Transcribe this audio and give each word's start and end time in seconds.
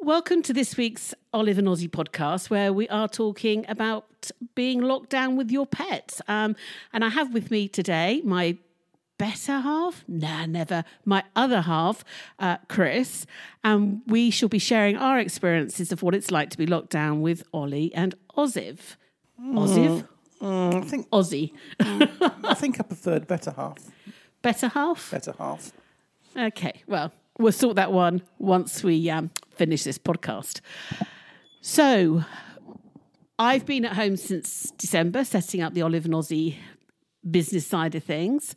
Welcome 0.00 0.42
to 0.42 0.52
this 0.52 0.76
week's 0.76 1.14
Olive 1.32 1.58
and 1.58 1.68
Ozzie 1.68 1.88
podcast, 1.88 2.50
where 2.50 2.72
we 2.72 2.88
are 2.88 3.08
talking 3.08 3.64
about 3.68 4.30
being 4.54 4.80
locked 4.80 5.10
down 5.10 5.36
with 5.36 5.50
your 5.50 5.66
pets. 5.66 6.20
Um, 6.28 6.54
and 6.92 7.04
I 7.04 7.08
have 7.08 7.32
with 7.32 7.50
me 7.50 7.66
today 7.66 8.20
my 8.22 8.58
better 9.18 9.60
half, 9.60 10.04
nah, 10.06 10.46
never, 10.46 10.84
my 11.04 11.24
other 11.34 11.62
half, 11.62 12.04
uh, 12.38 12.58
Chris. 12.68 13.26
And 13.64 14.02
we 14.06 14.30
shall 14.30 14.50
be 14.50 14.58
sharing 14.58 14.96
our 14.96 15.18
experiences 15.18 15.90
of 15.90 16.02
what 16.02 16.14
it's 16.14 16.30
like 16.30 16.50
to 16.50 16.58
be 16.58 16.66
locked 16.66 16.90
down 16.90 17.22
with 17.22 17.42
Ollie 17.52 17.92
and 17.94 18.14
Oziv. 18.36 18.96
Oziv? 19.42 20.06
Mm, 20.40 20.74
I 20.74 20.80
think 20.82 21.08
Ozzie. 21.10 21.54
I 21.80 22.54
think 22.54 22.78
I 22.78 22.82
preferred 22.82 23.26
better 23.26 23.50
half. 23.50 23.78
Better 24.42 24.68
half? 24.68 25.10
Better 25.10 25.34
half. 25.38 25.72
Okay, 26.36 26.82
well, 26.86 27.10
we'll 27.38 27.52
sort 27.52 27.76
that 27.76 27.92
one 27.92 28.22
once 28.38 28.82
we 28.82 29.10
um, 29.10 29.30
finish 29.54 29.84
this 29.84 29.98
podcast. 29.98 30.60
So, 31.60 32.24
I've 33.38 33.66
been 33.66 33.84
at 33.84 33.92
home 33.92 34.16
since 34.16 34.72
December, 34.78 35.24
setting 35.24 35.60
up 35.60 35.74
the 35.74 35.82
Olive 35.82 36.06
and 36.06 36.14
Ozzie 36.14 36.58
business 37.30 37.66
side 37.66 37.94
of 37.94 38.04
things. 38.04 38.54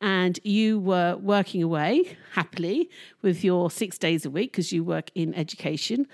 And 0.00 0.38
you 0.44 0.78
were 0.78 1.16
working 1.16 1.62
away 1.62 2.16
happily 2.32 2.88
with 3.22 3.44
your 3.44 3.70
six 3.70 3.98
days 3.98 4.24
a 4.24 4.30
week 4.30 4.52
because 4.52 4.72
you 4.72 4.84
work 4.84 5.10
in 5.14 5.34
education. 5.34 6.06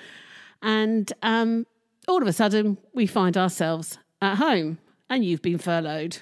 And 0.63 1.13
um, 1.23 1.67
all 2.09 2.23
of 2.23 2.27
a 2.27 2.33
sudden, 2.33 2.79
we 2.95 3.07
find 3.07 3.37
ourselves 3.37 3.99
at 4.23 4.37
home 4.37 4.79
and 5.09 5.25
you've 5.25 5.43
been 5.43 5.59
furloughed. 5.59 6.19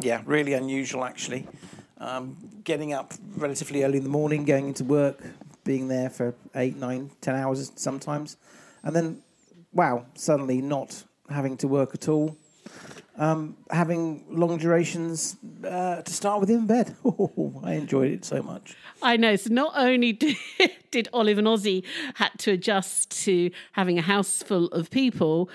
Yeah, 0.00 0.22
really 0.24 0.52
unusual 0.52 1.04
actually. 1.04 1.46
Um, 1.98 2.36
getting 2.62 2.92
up 2.92 3.14
relatively 3.36 3.82
early 3.82 3.96
in 3.98 4.04
the 4.04 4.10
morning, 4.10 4.44
going 4.44 4.68
into 4.68 4.84
work, 4.84 5.18
being 5.64 5.88
there 5.88 6.10
for 6.10 6.34
eight, 6.54 6.76
nine, 6.76 7.10
ten 7.20 7.34
hours 7.34 7.72
sometimes, 7.76 8.36
and 8.82 8.94
then, 8.94 9.22
wow, 9.72 10.04
suddenly 10.14 10.60
not 10.60 11.04
having 11.30 11.56
to 11.58 11.68
work 11.68 11.94
at 11.94 12.08
all. 12.08 12.36
Um, 13.18 13.56
having 13.70 14.24
long 14.28 14.58
durations 14.58 15.36
uh, 15.64 16.02
to 16.02 16.12
start 16.12 16.40
with 16.40 16.50
in 16.50 16.66
bed. 16.66 16.94
Oh, 17.04 17.60
I 17.64 17.72
enjoyed 17.74 18.12
it 18.12 18.24
so 18.26 18.42
much. 18.42 18.76
I 19.02 19.16
know. 19.16 19.36
So 19.36 19.52
not 19.52 19.72
only 19.74 20.12
did, 20.24 20.36
did 20.90 21.08
Olive 21.14 21.38
and 21.38 21.48
Ozzie 21.48 21.82
had 22.14 22.30
to 22.40 22.52
adjust 22.52 23.10
to 23.24 23.50
having 23.72 23.98
a 23.98 24.02
house 24.02 24.42
full 24.42 24.66
of 24.66 24.90
people, 24.90 25.48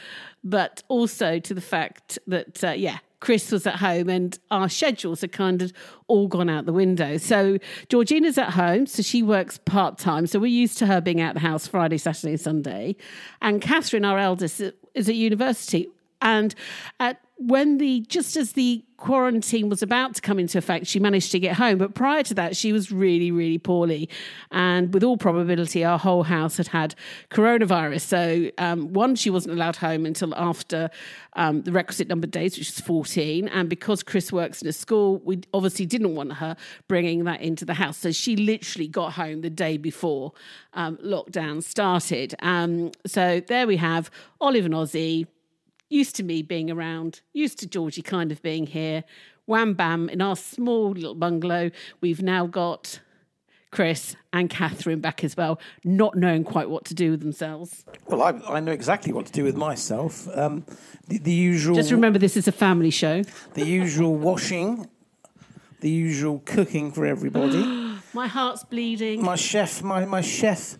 but 0.44 0.82
also 0.88 1.38
to 1.40 1.54
the 1.54 1.62
fact 1.62 2.18
that 2.26 2.64
uh, 2.64 2.72
yeah, 2.72 2.98
Chris 3.22 3.52
was 3.52 3.66
at 3.66 3.76
home 3.76 4.10
and 4.10 4.38
our 4.50 4.68
schedules 4.68 5.22
had 5.22 5.32
kind 5.32 5.62
of 5.62 5.72
all 6.08 6.28
gone 6.28 6.50
out 6.50 6.66
the 6.66 6.74
window. 6.74 7.18
So 7.18 7.58
Georgina's 7.88 8.38
at 8.38 8.52
home, 8.52 8.86
so 8.86 9.02
she 9.02 9.24
works 9.24 9.60
part 9.60 9.98
time. 9.98 10.28
So 10.28 10.40
we're 10.40 10.48
used 10.48 10.78
to 10.80 10.88
her 10.88 11.00
being 11.00 11.22
out 11.22 11.36
the 11.36 11.40
house 11.40 11.68
Friday, 11.68 11.98
Saturday, 11.98 12.36
Sunday, 12.36 12.98
and 13.42 13.62
Catherine, 13.62 14.04
our 14.04 14.20
eldest, 14.20 14.62
is 14.94 15.08
at 15.08 15.16
university. 15.16 15.88
And 16.22 16.54
at 17.00 17.20
when 17.48 17.78
the 17.78 18.02
just 18.08 18.38
as 18.38 18.54
the 18.54 18.84
quarantine 18.98 19.68
was 19.68 19.82
about 19.82 20.14
to 20.14 20.22
come 20.22 20.38
into 20.38 20.60
effect, 20.60 20.86
she 20.86 21.00
managed 21.00 21.32
to 21.32 21.40
get 21.40 21.56
home. 21.56 21.80
But 21.80 21.96
prior 21.96 22.22
to 22.24 22.36
that, 22.36 22.56
she 22.56 22.72
was 22.72 22.92
really, 22.92 23.32
really 23.32 23.58
poorly, 23.58 24.10
and 24.52 24.94
with 24.94 25.04
all 25.04 25.18
probability, 25.18 25.84
our 25.84 25.98
whole 25.98 26.24
house 26.24 26.58
had 26.58 26.68
had 26.68 26.96
coronavirus. 27.30 28.02
So 28.02 28.52
um, 28.58 28.94
one, 28.94 29.16
she 29.16 29.30
wasn't 29.30 29.56
allowed 29.56 29.78
home 29.78 30.06
until 30.06 30.36
after 30.36 30.90
um, 31.34 31.64
the 31.64 31.72
requisite 31.72 32.08
number 32.08 32.26
of 32.26 32.32
days, 32.32 32.58
which 32.58 32.70
is 32.70 32.80
fourteen. 32.80 33.48
And 33.48 33.70
because 33.70 34.04
Chris 34.04 34.32
works 34.32 34.62
in 34.62 34.68
a 34.68 34.74
school, 34.74 35.20
we 35.26 35.42
obviously 35.54 35.86
didn't 35.86 36.14
want 36.16 36.34
her 36.34 36.56
bringing 36.88 37.24
that 37.24 37.42
into 37.42 37.66
the 37.66 37.74
house. 37.74 37.98
So 37.98 38.12
she 38.12 38.36
literally 38.36 38.88
got 38.88 39.14
home 39.14 39.42
the 39.42 39.50
day 39.50 39.78
before 39.78 40.34
um, 40.74 40.98
lockdown 40.98 41.64
started. 41.64 42.36
Um, 42.42 42.92
so 43.06 43.42
there 43.48 43.66
we 43.66 43.78
have 43.78 44.12
Olive 44.40 44.66
and 44.66 44.76
Ozzie 44.76 45.28
used 45.92 46.16
to 46.16 46.24
me 46.24 46.42
being 46.42 46.72
around, 46.72 47.22
used 47.34 47.60
to 47.60 47.68
Georgie 47.68 48.02
kind 48.02 48.32
of 48.32 48.42
being 48.42 48.68
here. 48.68 49.04
Wham 49.46 49.74
bam, 49.74 50.10
in 50.10 50.22
our 50.22 50.36
small 50.36 50.92
little 50.92 51.16
bungalow, 51.16 51.72
we've 52.00 52.22
now 52.22 52.46
got 52.48 53.00
Chris 53.72 54.16
and 54.34 54.50
Catherine 54.50 55.00
back 55.00 55.24
as 55.24 55.36
well, 55.36 55.60
not 55.84 56.16
knowing 56.16 56.44
quite 56.44 56.70
what 56.70 56.86
to 56.86 56.94
do 56.94 57.12
with 57.12 57.22
themselves. 57.22 57.86
Well, 58.08 58.22
I, 58.22 58.56
I 58.56 58.60
know 58.60 58.72
exactly 58.72 59.14
what 59.14 59.26
to 59.28 59.32
do 59.32 59.44
with 59.44 59.56
myself. 59.56 60.28
Um, 60.34 60.66
the, 61.08 61.18
the 61.18 61.32
usual. 61.32 61.76
Just 61.76 61.92
remember, 61.92 62.20
this 62.20 62.38
is 62.38 62.48
a 62.48 62.52
family 62.52 62.92
show. 62.92 63.24
The 63.54 63.66
usual 63.66 64.16
washing, 64.16 64.90
the 65.80 65.90
usual 65.90 66.42
cooking 66.46 66.92
for 66.92 67.06
everybody. 67.06 67.64
my 68.14 68.28
heart's 68.28 68.64
bleeding. 68.64 69.24
My 69.24 69.36
chef, 69.36 69.82
my, 69.82 70.06
my 70.06 70.22
chef 70.22 70.78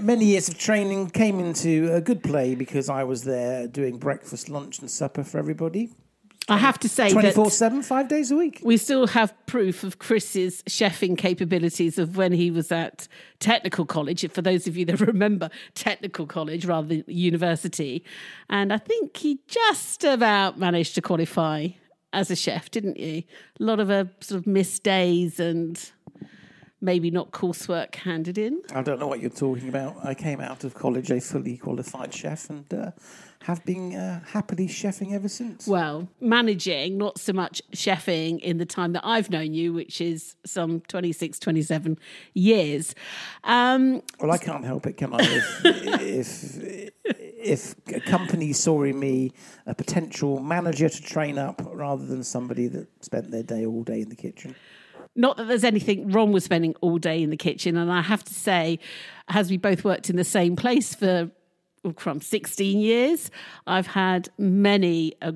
many 0.00 0.24
years 0.24 0.48
of 0.48 0.58
training 0.58 1.10
came 1.10 1.38
into 1.40 1.92
a 1.92 2.00
good 2.00 2.22
play 2.22 2.54
because 2.54 2.88
I 2.88 3.04
was 3.04 3.24
there 3.24 3.66
doing 3.66 3.98
breakfast, 3.98 4.48
lunch, 4.48 4.78
and 4.78 4.90
supper 4.90 5.24
for 5.24 5.38
everybody. 5.38 5.90
I 6.48 6.58
have 6.58 6.78
to 6.80 6.88
say 6.88 7.10
24 7.10 7.50
7, 7.50 7.82
five 7.82 8.08
days 8.08 8.30
a 8.32 8.36
week. 8.36 8.60
We 8.64 8.76
still 8.76 9.06
have 9.06 9.34
proof 9.46 9.84
of 9.84 9.98
Chris's 9.98 10.62
chefing 10.64 11.16
capabilities 11.16 11.98
of 11.98 12.16
when 12.16 12.32
he 12.32 12.50
was 12.50 12.72
at 12.72 13.06
technical 13.38 13.86
college, 13.86 14.28
for 14.30 14.42
those 14.42 14.66
of 14.66 14.76
you 14.76 14.84
that 14.86 15.00
remember 15.12 15.50
technical 15.74 16.26
college 16.26 16.64
rather 16.66 16.88
than 16.88 17.04
university. 17.06 18.04
And 18.50 18.72
I 18.72 18.78
think 18.78 19.16
he 19.16 19.38
just 19.46 20.02
about 20.04 20.58
managed 20.58 20.96
to 20.96 21.02
qualify 21.02 21.68
as 22.12 22.30
a 22.30 22.36
chef, 22.36 22.70
didn't 22.70 22.98
he? 22.98 23.26
A 23.60 23.62
lot 23.62 23.78
of 23.78 23.90
uh, 23.90 24.04
sort 24.20 24.40
of 24.40 24.46
missed 24.46 24.82
days 24.82 25.38
and 25.38 25.92
maybe 26.82 27.10
not 27.10 27.30
coursework 27.30 27.94
handed 27.94 28.36
in. 28.36 28.60
I 28.74 28.82
don't 28.82 28.98
know 28.98 29.06
what 29.06 29.20
you're 29.20 29.30
talking 29.30 29.68
about. 29.68 30.04
I 30.04 30.14
came 30.14 30.40
out 30.40 30.64
of 30.64 30.74
college 30.74 31.10
a 31.10 31.20
fully 31.20 31.56
qualified 31.56 32.12
chef 32.12 32.50
and 32.50 32.74
uh, 32.74 32.90
have 33.44 33.64
been 33.64 33.94
uh, 33.94 34.20
happily 34.26 34.66
chefing 34.66 35.12
ever 35.12 35.28
since. 35.28 35.66
Well, 35.66 36.08
managing, 36.20 36.98
not 36.98 37.18
so 37.18 37.32
much 37.32 37.62
chefing 37.72 38.40
in 38.40 38.58
the 38.58 38.66
time 38.66 38.92
that 38.92 39.04
I've 39.04 39.30
known 39.30 39.54
you, 39.54 39.72
which 39.72 40.00
is 40.00 40.34
some 40.44 40.80
26, 40.80 41.38
27 41.38 41.98
years. 42.34 42.94
Um, 43.44 44.02
well, 44.20 44.32
I 44.32 44.38
can't 44.38 44.64
help 44.64 44.86
it, 44.86 44.96
can 44.96 45.14
I? 45.14 45.18
If, 45.20 45.64
if, 45.64 46.90
if 47.04 47.74
a 47.94 48.00
company 48.00 48.52
saw 48.52 48.82
in 48.82 48.98
me 48.98 49.32
a 49.66 49.74
potential 49.74 50.40
manager 50.40 50.88
to 50.88 51.02
train 51.02 51.38
up 51.38 51.62
rather 51.72 52.04
than 52.04 52.24
somebody 52.24 52.66
that 52.68 52.88
spent 53.04 53.30
their 53.30 53.44
day 53.44 53.64
all 53.64 53.84
day 53.84 54.00
in 54.00 54.08
the 54.08 54.16
kitchen. 54.16 54.56
Not 55.14 55.36
that 55.36 55.48
there's 55.48 55.64
anything 55.64 56.10
wrong 56.10 56.32
with 56.32 56.42
spending 56.42 56.74
all 56.80 56.98
day 56.98 57.22
in 57.22 57.30
the 57.30 57.36
kitchen. 57.36 57.76
And 57.76 57.92
I 57.92 58.00
have 58.00 58.24
to 58.24 58.34
say, 58.34 58.78
as 59.28 59.50
we 59.50 59.58
both 59.58 59.84
worked 59.84 60.08
in 60.08 60.16
the 60.16 60.24
same 60.24 60.56
place 60.56 60.94
for 60.94 61.30
from 61.96 62.20
16 62.20 62.78
years, 62.78 63.30
I've 63.66 63.88
had 63.88 64.28
many 64.38 65.14
a 65.20 65.34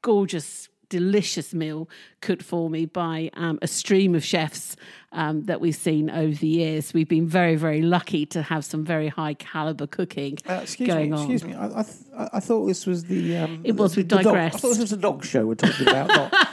gorgeous, 0.00 0.68
delicious 0.88 1.52
meal 1.52 1.88
cooked 2.20 2.42
for 2.42 2.70
me 2.70 2.86
by 2.86 3.30
um, 3.34 3.58
a 3.62 3.66
stream 3.66 4.14
of 4.14 4.24
chefs 4.24 4.76
um, 5.12 5.44
that 5.46 5.60
we've 5.60 5.76
seen 5.76 6.08
over 6.08 6.34
the 6.34 6.46
years. 6.46 6.94
We've 6.94 7.08
been 7.08 7.26
very, 7.26 7.56
very 7.56 7.82
lucky 7.82 8.26
to 8.26 8.42
have 8.42 8.64
some 8.64 8.84
very 8.84 9.08
high 9.08 9.34
caliber 9.34 9.86
cooking 9.86 10.38
uh, 10.48 10.60
excuse 10.62 10.86
going 10.86 11.10
me, 11.10 11.16
on. 11.16 11.20
Excuse 11.20 11.44
me, 11.44 11.54
I, 11.54 11.80
I, 11.80 11.82
th- 11.82 12.30
I, 12.32 12.40
thought 12.40 12.66
this 12.66 12.86
was 12.86 13.04
the. 13.04 13.36
Um, 13.38 13.60
it 13.64 13.76
was. 13.76 13.96
We 13.96 14.04
digressed. 14.04 14.56
I 14.56 14.58
thought 14.60 14.68
this 14.68 14.78
was 14.78 14.92
a 14.92 14.96
dog 14.96 15.24
show 15.24 15.46
we're 15.46 15.56
talking 15.56 15.88
about, 15.88 16.08
not 16.08 16.47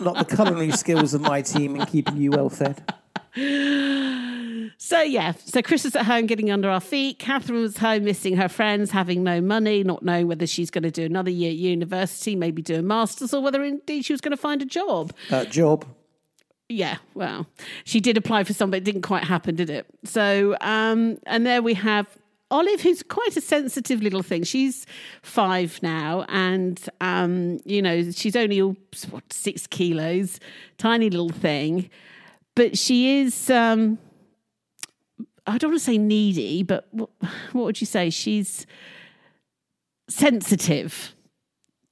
not 0.04 0.28
the 0.28 0.36
culinary 0.36 0.72
skills 0.72 1.14
of 1.14 1.20
my 1.20 1.42
team 1.42 1.76
in 1.76 1.86
keeping 1.86 2.16
you 2.16 2.30
well 2.30 2.48
fed. 2.48 2.82
So 4.82 5.02
yeah, 5.02 5.32
so 5.44 5.62
Chris 5.62 5.84
is 5.84 5.94
at 5.94 6.06
home 6.06 6.26
getting 6.26 6.50
under 6.50 6.70
our 6.70 6.80
feet. 6.80 7.18
Catherine 7.18 7.60
was 7.60 7.76
home 7.76 8.04
missing 8.04 8.36
her 8.36 8.48
friends, 8.48 8.90
having 8.90 9.22
no 9.22 9.40
money, 9.40 9.84
not 9.84 10.02
knowing 10.02 10.26
whether 10.26 10.46
she's 10.46 10.70
going 10.70 10.84
to 10.84 10.90
do 10.90 11.04
another 11.04 11.30
year 11.30 11.50
at 11.50 11.56
university, 11.56 12.34
maybe 12.34 12.62
do 12.62 12.76
a 12.76 12.82
master's, 12.82 13.34
or 13.34 13.42
whether 13.42 13.62
indeed 13.62 14.04
she 14.04 14.12
was 14.12 14.20
going 14.20 14.32
to 14.32 14.36
find 14.36 14.62
a 14.62 14.64
job. 14.64 15.12
Uh, 15.30 15.44
job. 15.44 15.84
Yeah, 16.68 16.96
well, 17.14 17.46
she 17.84 18.00
did 18.00 18.16
apply 18.16 18.44
for 18.44 18.52
some, 18.52 18.70
but 18.70 18.78
it 18.78 18.84
didn't 18.84 19.02
quite 19.02 19.24
happen, 19.24 19.56
did 19.56 19.70
it? 19.70 19.86
So, 20.04 20.56
um, 20.60 21.18
and 21.26 21.44
there 21.44 21.62
we 21.62 21.74
have 21.74 22.06
Olive, 22.50 22.80
who's 22.80 23.02
quite 23.02 23.36
a 23.36 23.40
sensitive 23.40 24.02
little 24.02 24.22
thing. 24.22 24.42
She's 24.42 24.86
five 25.22 25.80
now, 25.82 26.24
and 26.28 26.80
um, 27.00 27.60
you 27.64 27.80
know 27.80 28.10
she's 28.10 28.36
only 28.36 28.58
what 28.60 29.32
six 29.32 29.66
kilos, 29.66 30.40
tiny 30.78 31.10
little 31.10 31.30
thing, 31.30 31.90
but 32.54 32.76
she 32.76 33.20
is. 33.20 33.50
Um, 33.50 33.98
I 35.46 35.58
don't 35.58 35.70
want 35.70 35.80
to 35.80 35.84
say 35.84 35.98
needy, 35.98 36.62
but 36.62 36.86
what, 36.92 37.10
what 37.52 37.64
would 37.64 37.80
you 37.80 37.86
say? 37.86 38.10
She's 38.10 38.66
sensitive. 40.08 41.14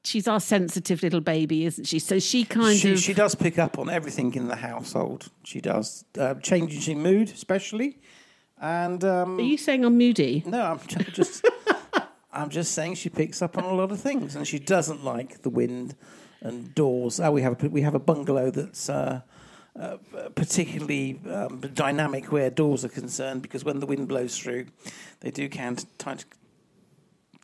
She's 0.04 0.28
our 0.28 0.40
sensitive 0.40 1.02
little 1.02 1.20
baby, 1.20 1.66
isn't 1.66 1.84
she? 1.84 1.98
So 1.98 2.18
she 2.18 2.44
kind 2.44 2.78
she, 2.78 2.92
of 2.92 2.98
she 2.98 3.14
does 3.14 3.34
pick 3.34 3.58
up 3.58 3.78
on 3.78 3.90
everything 3.90 4.34
in 4.34 4.48
the 4.48 4.56
household. 4.56 5.30
She 5.44 5.60
does 5.60 6.04
uh, 6.18 6.34
changes 6.34 6.88
in 6.88 7.02
mood, 7.02 7.30
especially. 7.30 7.98
And 8.60 9.04
um, 9.04 9.38
are 9.38 9.42
you 9.42 9.58
saying 9.58 9.84
I'm 9.84 9.96
moody? 9.96 10.42
No, 10.46 10.62
I'm 10.62 10.80
just. 11.12 11.44
I'm 12.30 12.50
just 12.50 12.72
saying 12.72 12.94
she 12.94 13.08
picks 13.08 13.42
up 13.42 13.58
on 13.58 13.64
a 13.64 13.72
lot 13.72 13.90
of 13.90 14.00
things, 14.00 14.36
and 14.36 14.46
she 14.46 14.58
doesn't 14.58 15.04
like 15.04 15.42
the 15.42 15.50
wind 15.50 15.96
and 16.40 16.72
doors. 16.74 17.18
Oh, 17.18 17.32
we 17.32 17.42
have 17.42 17.62
a, 17.62 17.68
we 17.68 17.82
have 17.82 17.94
a 17.94 17.98
bungalow 17.98 18.50
that's 18.50 18.88
uh, 18.88 19.22
uh, 19.78 19.96
particularly 20.34 21.18
um, 21.28 21.60
dynamic 21.74 22.30
where 22.30 22.50
doors 22.50 22.84
are 22.84 22.90
concerned 22.90 23.42
because 23.42 23.64
when 23.64 23.80
the 23.80 23.86
wind 23.86 24.08
blows 24.08 24.38
through, 24.38 24.66
they 25.20 25.30
do 25.30 25.48
can 25.48 25.78
kind 25.98 26.24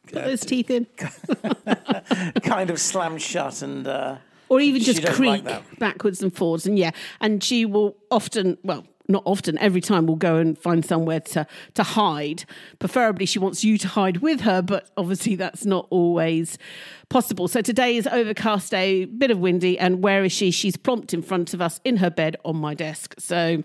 Put 0.06 0.24
those 0.24 0.40
teeth 0.42 0.70
in. 0.70 0.86
kind 2.42 2.70
of 2.70 2.80
slam 2.80 3.18
shut 3.18 3.62
and. 3.62 3.86
Uh, 3.86 4.16
or 4.48 4.60
even 4.60 4.82
just 4.82 5.04
creak 5.06 5.44
like 5.44 5.78
backwards 5.78 6.22
and 6.22 6.34
forwards. 6.34 6.66
And 6.66 6.78
yeah, 6.78 6.90
and 7.20 7.42
she 7.42 7.64
will 7.64 7.96
often, 8.10 8.58
well, 8.62 8.86
not 9.08 9.22
often, 9.26 9.58
every 9.58 9.80
time 9.80 10.06
will 10.06 10.16
go 10.16 10.36
and 10.36 10.58
find 10.58 10.84
somewhere 10.84 11.20
to 11.20 11.46
to 11.74 11.82
hide. 11.82 12.44
Preferably, 12.78 13.26
she 13.26 13.38
wants 13.38 13.64
you 13.64 13.78
to 13.78 13.88
hide 13.88 14.18
with 14.18 14.40
her, 14.42 14.62
but 14.62 14.90
obviously 14.96 15.36
that's 15.36 15.64
not 15.64 15.86
always 15.90 16.58
possible. 17.08 17.48
So 17.48 17.60
today 17.60 17.96
is 17.96 18.06
overcast 18.06 18.70
day, 18.70 19.04
bit 19.04 19.30
of 19.30 19.38
windy, 19.38 19.78
and 19.78 20.02
where 20.02 20.24
is 20.24 20.32
she? 20.32 20.50
She's 20.50 20.76
prompt 20.76 21.12
in 21.12 21.22
front 21.22 21.54
of 21.54 21.60
us 21.60 21.80
in 21.84 21.98
her 21.98 22.10
bed 22.10 22.36
on 22.44 22.56
my 22.56 22.74
desk. 22.74 23.14
So 23.18 23.62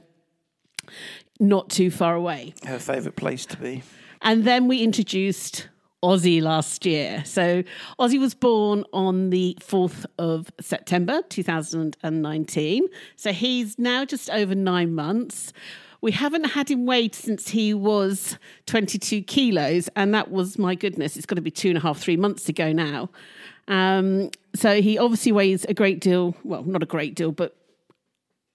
not 1.39 1.69
too 1.69 1.89
far 1.89 2.15
away. 2.15 2.53
her 2.65 2.79
favourite 2.79 3.15
place 3.15 3.45
to 3.47 3.57
be. 3.57 3.83
And 4.21 4.43
then 4.43 4.67
we 4.67 4.83
introduced 4.83 5.69
Ozzie 6.01 6.41
last 6.41 6.85
year. 6.85 7.23
So 7.25 7.63
Ozzie 7.97 8.19
was 8.19 8.33
born 8.33 8.85
on 8.93 9.29
the 9.29 9.57
4th 9.59 10.05
of 10.17 10.51
September 10.61 11.21
2019. 11.29 12.85
So 13.15 13.33
he's 13.33 13.77
now 13.77 14.05
just 14.05 14.29
over 14.29 14.55
nine 14.55 14.93
months. 14.93 15.53
We 16.01 16.11
haven't 16.13 16.45
had 16.45 16.71
him 16.71 16.85
weighed 16.85 17.13
since 17.13 17.49
he 17.49 17.73
was 17.73 18.37
22 18.67 19.23
kilos, 19.23 19.89
and 19.97 20.13
that 20.13 20.31
was, 20.31 20.57
my 20.57 20.73
goodness, 20.73 21.17
it's 21.17 21.25
got 21.25 21.35
to 21.35 21.41
be 21.41 21.51
two 21.51 21.69
and 21.69 21.77
a 21.77 21.81
half, 21.81 21.97
three 21.97 22.15
months 22.15 22.47
ago 22.47 22.71
now. 22.71 23.09
Um, 23.67 24.29
so 24.55 24.81
he 24.81 24.97
obviously 24.97 25.33
weighs 25.33 25.65
a 25.65 25.73
great 25.73 25.99
deal, 25.99 26.35
well, 26.45 26.63
not 26.63 26.81
a 26.81 26.85
great 26.85 27.15
deal, 27.15 27.33
but 27.33 27.55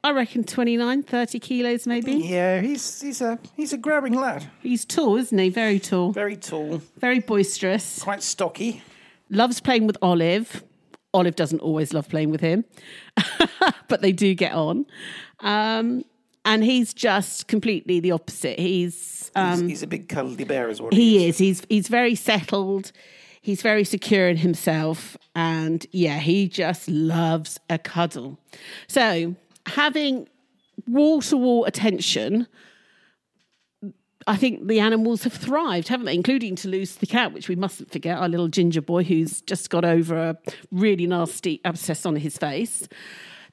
I 0.04 0.10
reckon 0.12 0.44
29, 0.44 1.02
30 1.02 1.38
kilos 1.40 1.86
maybe. 1.86 2.12
Yeah, 2.12 2.60
he's 2.60 3.00
he's 3.00 3.20
a 3.22 3.38
he's 3.56 3.72
a 3.72 3.78
growing 3.78 4.12
lad. 4.12 4.46
He's 4.62 4.84
tall, 4.84 5.16
isn't 5.16 5.36
he? 5.38 5.48
Very 5.48 5.80
tall. 5.80 6.12
Very 6.12 6.36
tall, 6.36 6.82
very 6.98 7.20
boisterous, 7.20 8.02
quite 8.02 8.22
stocky. 8.22 8.82
loves 9.30 9.60
playing 9.60 9.86
with 9.86 9.96
Olive. 10.02 10.62
Olive 11.14 11.36
doesn't 11.36 11.60
always 11.60 11.94
love 11.94 12.08
playing 12.08 12.30
with 12.30 12.40
him, 12.42 12.64
but 13.88 14.02
they 14.02 14.12
do 14.12 14.34
get 14.34 14.52
on. 14.52 14.84
Um, 15.40 16.04
and 16.44 16.62
he's 16.62 16.92
just 16.92 17.48
completely 17.48 17.98
the 18.00 18.10
opposite. 18.12 18.58
He's 18.58 19.30
He's, 19.34 19.60
um, 19.60 19.68
he's 19.68 19.82
a 19.82 19.86
big 19.86 20.08
cuddly 20.08 20.44
bear 20.44 20.68
as 20.68 20.80
well. 20.82 20.90
he 20.92 21.26
is. 21.26 21.38
He's 21.38 21.62
he's 21.70 21.88
very 21.88 22.14
settled. 22.14 22.92
He's 23.40 23.62
very 23.62 23.84
secure 23.84 24.28
in 24.28 24.36
himself, 24.38 25.16
and 25.34 25.86
yeah, 25.92 26.18
he 26.18 26.46
just 26.48 26.88
loves 26.88 27.58
a 27.70 27.78
cuddle. 27.78 28.38
So 28.86 29.34
having 29.66 30.28
wall 30.86 31.20
to 31.22 31.36
wall 31.36 31.64
attention. 31.64 32.46
I 34.26 34.36
think 34.36 34.68
the 34.68 34.80
animals 34.80 35.24
have 35.24 35.34
thrived, 35.34 35.88
haven't 35.88 36.06
they? 36.06 36.14
Including 36.14 36.56
Toulouse 36.56 36.96
the 36.96 37.06
cat, 37.06 37.32
which 37.32 37.48
we 37.48 37.56
mustn't 37.56 37.90
forget, 37.92 38.18
our 38.18 38.28
little 38.28 38.48
ginger 38.48 38.80
boy 38.80 39.04
who's 39.04 39.42
just 39.42 39.68
got 39.68 39.84
over 39.84 40.16
a 40.16 40.38
really 40.70 41.06
nasty 41.06 41.60
abscess 41.64 42.06
on 42.06 42.16
his 42.16 42.38
face. 42.38 42.88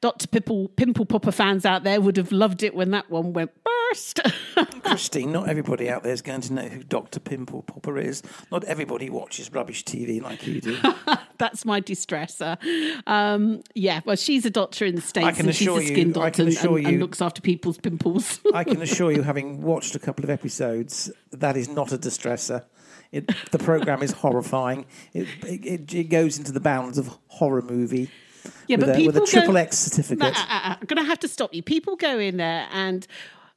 Dr. 0.01 0.27
Pimple, 0.27 0.69
Pimple 0.69 1.05
Popper 1.05 1.31
fans 1.31 1.63
out 1.65 1.83
there 1.83 2.01
would 2.01 2.17
have 2.17 2.31
loved 2.31 2.63
it 2.63 2.73
when 2.73 2.89
that 2.91 3.09
one 3.11 3.33
went 3.33 3.51
burst. 3.63 4.19
Christine, 4.83 5.31
not 5.31 5.47
everybody 5.47 5.89
out 5.89 6.01
there 6.01 6.11
is 6.11 6.23
going 6.23 6.41
to 6.41 6.53
know 6.53 6.63
who 6.67 6.81
Dr. 6.83 7.19
Pimple 7.19 7.61
Popper 7.61 7.99
is. 7.99 8.23
Not 8.51 8.63
everybody 8.63 9.09
watches 9.11 9.51
rubbish 9.53 9.83
TV 9.85 10.19
like 10.21 10.45
you 10.47 10.59
do. 10.59 10.77
That's 11.37 11.65
my 11.65 11.81
distresser. 11.81 12.57
Um, 13.05 13.61
yeah, 13.75 14.01
well, 14.03 14.15
she's 14.15 14.43
a 14.45 14.49
doctor 14.49 14.85
in 14.85 14.95
the 14.95 15.01
States 15.01 15.25
I 15.27 15.31
can 15.33 15.45
and 15.45 15.55
she's 15.55 15.67
assure 15.67 15.79
a 15.79 15.83
you- 15.83 15.87
skin 15.89 16.09
I 16.09 16.13
doctor 16.13 16.31
can 16.31 16.47
and, 16.47 16.57
assure 16.57 16.77
and- 16.77 16.87
and 16.87 16.95
you- 16.95 16.99
looks 17.01 17.21
after 17.21 17.41
people's 17.41 17.77
pimples. 17.77 18.39
I 18.55 18.63
can 18.63 18.81
assure 18.81 19.11
you, 19.11 19.21
having 19.21 19.61
watched 19.61 19.93
a 19.95 19.99
couple 19.99 20.23
of 20.23 20.31
episodes, 20.31 21.11
that 21.31 21.55
is 21.55 21.69
not 21.69 21.91
a 21.91 21.97
distresser. 21.97 22.65
It, 23.11 23.29
the 23.51 23.59
program 23.59 24.01
is 24.01 24.13
horrifying. 24.13 24.85
It, 25.13 25.27
it, 25.43 25.93
it 25.93 26.03
goes 26.05 26.37
into 26.39 26.51
the 26.53 26.61
bounds 26.61 26.97
of 26.97 27.17
horror 27.27 27.61
movie 27.61 28.09
yeah, 28.67 28.77
with, 28.77 28.87
but 28.87 28.89
a, 28.89 28.97
people 28.97 29.13
with 29.13 29.29
a 29.29 29.31
triple 29.31 29.53
go, 29.53 29.59
X 29.59 29.77
certificate. 29.77 30.35
I'm 30.35 30.85
going 30.85 31.01
to 31.01 31.07
have 31.07 31.19
to 31.19 31.27
stop 31.27 31.53
you. 31.53 31.61
People 31.63 31.95
go 31.95 32.19
in 32.19 32.37
there 32.37 32.67
and 32.71 33.07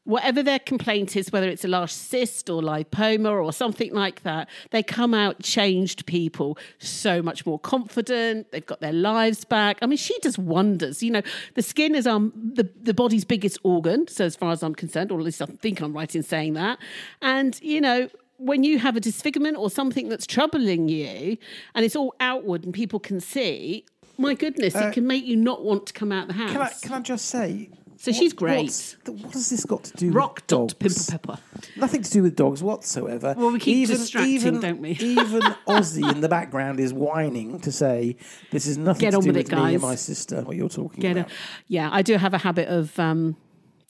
whatever 0.05 0.43
their 0.43 0.59
complaint 0.59 1.17
is, 1.17 1.33
whether 1.33 1.49
it's 1.49 1.65
a 1.65 1.69
large 1.69 1.91
cyst 1.91 2.51
or 2.51 2.61
lipoma 2.61 3.43
or 3.43 3.53
something 3.53 3.93
like 3.95 4.23
that, 4.23 4.49
they 4.71 4.83
come 4.83 5.15
out 5.15 5.41
changed 5.43 6.05
people, 6.05 6.59
so 6.79 7.23
much 7.23 7.47
more 7.47 7.59
confident. 7.59 8.51
They've 8.53 8.67
got 8.67 8.81
their 8.81 8.93
lives 8.93 9.45
back. 9.45 9.79
I 9.81 9.87
mean, 9.87 9.97
she 9.97 10.19
does 10.19 10.39
wonders. 10.39 11.03
You 11.03 11.11
know, 11.11 11.23
the 11.55 11.63
skin 11.63 11.95
is 11.95 12.07
um 12.07 12.33
the, 12.35 12.69
the 12.83 12.93
body's 12.93 13.25
biggest 13.25 13.59
organ, 13.63 14.07
so 14.07 14.27
as 14.27 14.37
far 14.37 14.53
as 14.53 14.63
I'm 14.63 14.75
concerned, 14.75 15.11
or 15.11 15.19
at 15.19 15.25
least 15.25 15.41
I 15.41 15.47
think 15.47 15.81
I'm 15.81 15.95
right 15.95 16.15
in 16.15 16.23
saying 16.23 16.55
that. 16.55 16.79
And 17.23 17.59
you 17.63 17.81
know. 17.81 18.09
When 18.37 18.65
you 18.65 18.81
have 18.81 18.97
a 18.97 19.01
disfigurement 19.01 19.57
or 19.57 19.71
something 19.71 20.09
that's 20.09 20.27
troubling 20.27 20.89
you 20.89 21.39
and 21.73 21.85
it's 21.85 21.95
all 21.95 22.17
outward 22.19 22.65
and 22.65 22.75
people 22.75 22.99
can 22.99 23.21
see, 23.21 23.87
my 24.17 24.35
goodness, 24.35 24.75
it 24.75 24.93
can 24.93 25.07
make 25.07 25.25
you 25.25 25.37
not 25.37 25.65
want 25.65 25.87
to 25.87 25.93
come 25.93 26.13
out 26.13 26.29
the 26.29 26.35
house. 26.35 26.51
Uh, 26.51 26.53
Can 26.53 26.63
I, 26.63 26.71
can 26.83 26.93
I 26.93 27.01
just 27.01 27.27
say? 27.27 27.71
So 27.97 28.13
she's 28.13 28.35
great. 28.35 28.97
What 29.07 29.33
has 29.33 29.49
this 29.49 29.65
got 29.65 29.85
to 29.85 29.97
do 29.97 30.11
Rock 30.11 30.37
with 30.37 30.47
dogs? 30.49 30.75
Pimple 30.75 31.19
Popper. 31.19 31.43
Nothing 31.77 32.03
to 32.03 32.11
do 32.11 32.23
with 32.23 32.37
dogs 32.37 32.63
whatsoever. 32.63 33.35
Well, 33.37 33.51
we 33.51 33.59
keep 33.59 33.89
distracting, 33.89 34.61
don't 34.61 34.81
we? 34.81 34.91
even 35.01 35.43
Ozzie 35.67 36.07
in 36.07 36.21
the 36.21 36.29
background 36.29 36.81
is 36.81 36.93
whining 36.93 37.61
to 37.61 37.73
say, 37.73 38.17
"This 38.51 38.67
is 38.67 38.77
nothing 38.77 39.01
Get 39.01 39.11
to 39.13 39.17
on 39.17 39.23
do 39.23 39.29
with 39.29 39.37
with 39.37 39.53
it, 39.53 39.57
me 39.57 39.75
and 39.75 39.83
my 39.83 39.95
sister." 39.95 40.43
What 40.43 40.55
you're 40.57 40.69
talking 40.69 41.01
Get 41.01 41.13
about? 41.13 41.31
a, 41.31 41.35
yeah, 41.69 41.89
I 41.91 42.03
do 42.03 42.17
have 42.19 42.35
a 42.35 42.39
habit 42.39 42.69
of 42.69 42.99
um, 42.99 43.37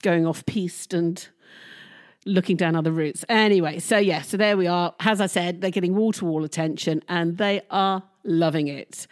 going 0.03 0.27
off 0.27 0.47
piste 0.47 0.95
and 0.95 1.27
looking 2.25 2.57
down 2.57 2.77
other 2.77 2.93
routes. 2.93 3.25
Anyway, 3.29 3.81
so 3.81 3.99
yeah, 3.99 4.23
so 4.23 4.37
there 4.37 4.57
we 4.57 4.67
are. 4.69 4.95
As 5.01 5.21
I 5.21 5.27
said, 5.27 5.61
they're 5.61 5.71
getting 5.71 5.95
wall 5.97 6.13
to 6.13 6.25
wall 6.25 6.45
attention 6.45 7.03
and 7.09 7.37
they 7.37 7.63
are 7.71 8.03
loving 8.23 8.69
it. 8.69 9.07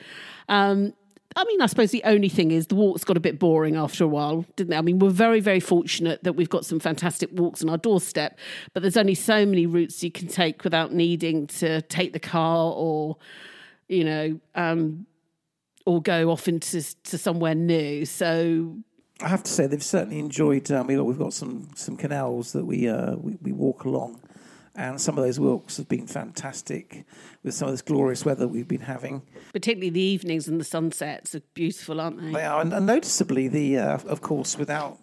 Um, 0.49 0.95
I 1.37 1.45
mean, 1.45 1.61
I 1.61 1.67
suppose 1.67 1.91
the 1.91 2.03
only 2.05 2.29
thing 2.29 2.51
is 2.51 2.67
the 2.67 2.75
walks 2.75 3.05
got 3.05 3.17
a 3.17 3.21
bit 3.21 3.39
boring 3.39 3.77
after 3.77 4.05
a 4.05 4.09
while, 4.09 4.45
didn't 4.57 4.71
they? 4.71 4.77
I 4.77 4.83
mean, 4.83 4.99
we're 4.99 5.11
very, 5.11 5.41
very 5.41 5.61
fortunate 5.61 6.23
that 6.25 6.35
we've 6.35 6.51
got 6.51 6.65
some 6.65 6.81
fantastic 6.81 7.31
walks 7.33 7.63
on 7.63 7.71
our 7.71 7.79
doorstep, 7.79 8.39
but 8.75 8.83
there's 8.83 8.97
only 8.97 9.15
so 9.15 9.47
many 9.47 9.67
routes 9.67 10.03
you 10.03 10.11
can 10.11 10.29
take 10.29 10.65
without 10.65 10.93
needing 10.93 11.47
to 11.49 11.83
take 11.83 12.13
the 12.13 12.21
car 12.21 12.73
or, 12.75 13.17
you 13.89 14.05
know, 14.05 14.41
um, 14.55 15.07
or 15.87 16.01
go 16.03 16.31
off 16.31 16.49
into 16.49 16.83
to 17.05 17.19
somewhere 17.19 17.55
new. 17.55 18.05
So 18.05 18.77
I 19.21 19.29
have 19.29 19.43
to 19.45 19.51
say 19.51 19.67
they've 19.67 19.83
certainly 19.83 20.19
enjoyed. 20.19 20.71
Um, 20.71 20.87
we 20.87 20.99
we've 20.99 21.19
got 21.19 21.33
some 21.33 21.69
some 21.75 21.97
canals 21.97 22.53
that 22.53 22.65
we, 22.65 22.89
uh, 22.89 23.17
we 23.17 23.39
we 23.43 23.53
walk 23.53 23.85
along, 23.85 24.21
and 24.75 25.01
some 25.01 25.19
of 25.19 25.25
those 25.25 25.39
walks 25.39 25.77
have 25.77 25.89
been 25.89 26.07
fantastic 26.07 27.05
with 27.43 27.55
some 27.55 27.69
of 27.69 27.75
this 27.75 27.83
glorious 27.83 28.25
weather 28.25 28.49
we've 28.49 28.69
been 28.69 28.81
having. 28.83 29.23
particularly 29.53 29.91
the 29.91 30.01
evenings 30.01 30.49
and 30.49 30.61
the 30.61 30.65
sunsets 30.65 31.35
are 31.35 31.43
beautiful, 31.55 32.01
aren't 32.01 32.21
they? 32.21 32.33
They 32.33 32.45
are, 32.45 32.61
and, 32.61 32.73
and 32.73 32.87
noticeably, 32.87 33.49
the 33.49 33.79
uh, 33.79 33.99
of 34.07 34.21
course, 34.21 34.57
without 34.57 34.99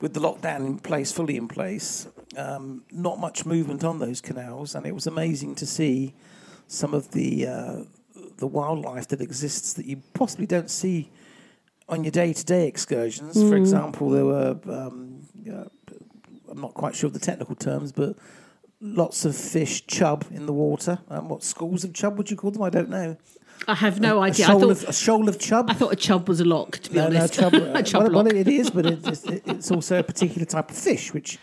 with 0.00 0.12
the 0.12 0.20
lockdown 0.20 0.66
in 0.66 0.78
place, 0.78 1.10
fully 1.10 1.36
in 1.36 1.48
place, 1.48 2.06
um, 2.36 2.82
not 2.92 3.18
much 3.18 3.46
movement 3.46 3.82
on 3.82 3.98
those 3.98 4.20
canals, 4.20 4.74
and 4.74 4.86
it 4.86 4.94
was 4.94 5.06
amazing 5.06 5.54
to 5.56 5.66
see 5.66 6.14
some 6.66 6.92
of 6.92 7.12
the 7.12 7.46
uh, 7.46 7.76
the 8.36 8.46
wildlife 8.46 9.08
that 9.08 9.20
exists 9.20 9.72
that 9.74 9.86
you 9.86 10.02
possibly 10.12 10.46
don't 10.46 10.70
see 10.70 11.10
on 11.88 12.04
your 12.04 12.10
day 12.10 12.32
to 12.32 12.44
day 12.44 12.66
excursions. 12.66 13.40
For 13.48 13.56
example, 13.56 14.10
there 14.10 14.24
were 14.26 14.58
um, 14.68 15.22
uh, 15.50 15.64
I'm 16.50 16.60
not 16.60 16.74
quite 16.74 16.94
sure 16.94 17.08
of 17.08 17.14
the 17.14 17.20
technical 17.20 17.54
terms, 17.54 17.92
but 17.92 18.16
lots 18.80 19.24
of 19.24 19.36
fish, 19.36 19.86
chub 19.86 20.24
in 20.30 20.46
the 20.46 20.52
water. 20.52 20.98
Um, 21.08 21.28
what 21.28 21.42
schools 21.42 21.84
of 21.84 21.92
chub 21.94 22.16
would 22.18 22.30
you 22.30 22.36
call 22.36 22.50
them? 22.50 22.62
I 22.62 22.70
don't 22.70 22.90
know. 22.90 23.16
I 23.66 23.74
have 23.74 24.00
no 24.00 24.18
A 24.18 24.22
idea. 24.22 24.46
I 24.46 24.48
shoal, 24.50 24.60
thought 24.60 24.70
of, 24.70 24.84
a 24.84 24.92
shoal 24.92 25.28
of 25.28 25.38
chub. 25.38 25.70
I 25.70 25.74
thought 25.74 25.92
a 25.92 25.96
chub 25.96 26.28
was 26.28 26.40
a 26.40 26.44
lock. 26.44 26.78
To 26.78 26.90
be 26.90 26.96
No, 26.96 27.08
no, 27.08 27.18
honest, 27.18 27.34
chub, 27.34 27.54
a 27.54 27.82
chub 27.82 28.02
well, 28.12 28.24
well, 28.24 28.26
it 28.26 28.48
is, 28.48 28.70
but 28.70 28.84
it, 28.86 29.06
it's, 29.06 29.24
it's 29.24 29.70
also 29.70 29.98
a 29.98 30.02
particular 30.02 30.44
type 30.44 30.70
of 30.70 30.76
fish, 30.76 31.14
which 31.14 31.38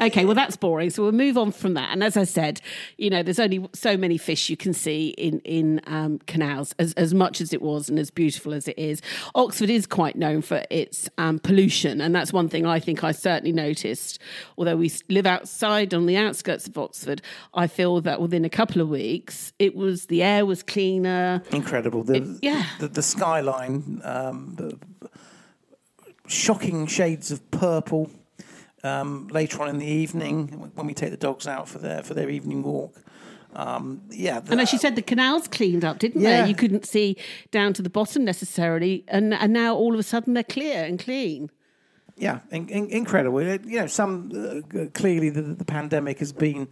Okay, 0.00 0.24
well 0.24 0.34
that's 0.34 0.56
boring. 0.56 0.90
So 0.90 1.02
we'll 1.02 1.12
move 1.12 1.36
on 1.36 1.52
from 1.52 1.74
that. 1.74 1.90
And 1.90 2.02
as 2.02 2.16
I 2.16 2.24
said, 2.24 2.60
you 2.96 3.10
know, 3.10 3.22
there's 3.22 3.38
only 3.38 3.68
so 3.74 3.96
many 3.96 4.18
fish 4.18 4.50
you 4.50 4.56
can 4.56 4.72
see 4.72 5.10
in 5.10 5.40
in 5.40 5.80
um, 5.86 6.18
canals. 6.26 6.74
As 6.78 6.92
as 6.94 7.14
much 7.14 7.40
as 7.40 7.52
it 7.52 7.62
was 7.62 7.88
and 7.88 7.98
as 7.98 8.10
beautiful 8.10 8.54
as 8.54 8.68
it 8.68 8.78
is, 8.78 9.02
Oxford 9.34 9.70
is 9.70 9.86
quite 9.86 10.16
known 10.16 10.42
for 10.42 10.64
its 10.70 11.08
um, 11.18 11.38
pollution, 11.38 12.00
and 12.00 12.14
that's 12.14 12.32
one 12.32 12.48
thing 12.48 12.66
I 12.66 12.80
think 12.80 13.04
I 13.04 13.12
certainly 13.12 13.52
noticed. 13.52 14.18
Although 14.56 14.76
we 14.76 14.90
live 15.08 15.26
outside 15.26 15.94
on 15.94 16.06
the 16.06 16.16
outskirts 16.16 16.66
of 16.66 16.76
Oxford, 16.78 17.22
I 17.54 17.66
feel 17.66 18.00
that 18.02 18.20
within 18.20 18.44
a 18.44 18.50
couple 18.50 18.80
of 18.80 18.88
weeks, 18.88 19.52
it 19.58 19.74
was 19.74 20.06
the 20.06 20.22
air 20.22 20.46
was 20.46 20.62
cleaner. 20.62 21.42
incredible. 21.50 22.02
The, 22.02 22.38
yeah. 22.42 22.66
the, 22.78 22.88
the 22.88 23.02
skyline, 23.02 24.00
um, 24.04 24.54
the 24.56 24.78
shocking 26.26 26.86
shades 26.86 27.30
of 27.30 27.50
purple. 27.50 28.10
Um, 28.84 29.28
later 29.28 29.62
on 29.62 29.68
in 29.68 29.78
the 29.78 29.86
evening, 29.86 30.48
when 30.74 30.86
we 30.88 30.94
take 30.94 31.10
the 31.12 31.16
dogs 31.16 31.46
out 31.46 31.68
for 31.68 31.78
their 31.78 32.02
for 32.02 32.14
their 32.14 32.28
evening 32.28 32.64
walk, 32.64 32.96
um, 33.54 34.00
yeah, 34.10 34.40
the, 34.40 34.50
And 34.52 34.60
as 34.60 34.68
she 34.68 34.76
said, 34.78 34.96
the 34.96 35.02
canals 35.02 35.46
cleaned 35.46 35.84
up, 35.84 35.98
didn't 36.00 36.20
Yeah. 36.20 36.42
they? 36.42 36.48
You 36.48 36.56
couldn't 36.56 36.84
see 36.86 37.16
down 37.52 37.74
to 37.74 37.82
the 37.82 37.90
bottom 37.90 38.24
necessarily, 38.24 39.04
and 39.06 39.34
and 39.34 39.52
now 39.52 39.76
all 39.76 39.94
of 39.94 40.00
a 40.00 40.02
sudden 40.02 40.34
they're 40.34 40.42
clear 40.42 40.82
and 40.84 40.98
clean. 40.98 41.50
yeah, 42.16 42.40
in, 42.50 42.68
in, 42.68 42.88
incredible. 42.90 43.38
It- 43.38 43.64
You 43.64 43.80
know, 43.80 43.86
some 43.86 44.30
uh, 44.74 44.86
clearly 44.94 45.30
the, 45.30 45.42
the 45.42 45.64
pandemic 45.64 46.18
has 46.18 46.32
been 46.32 46.66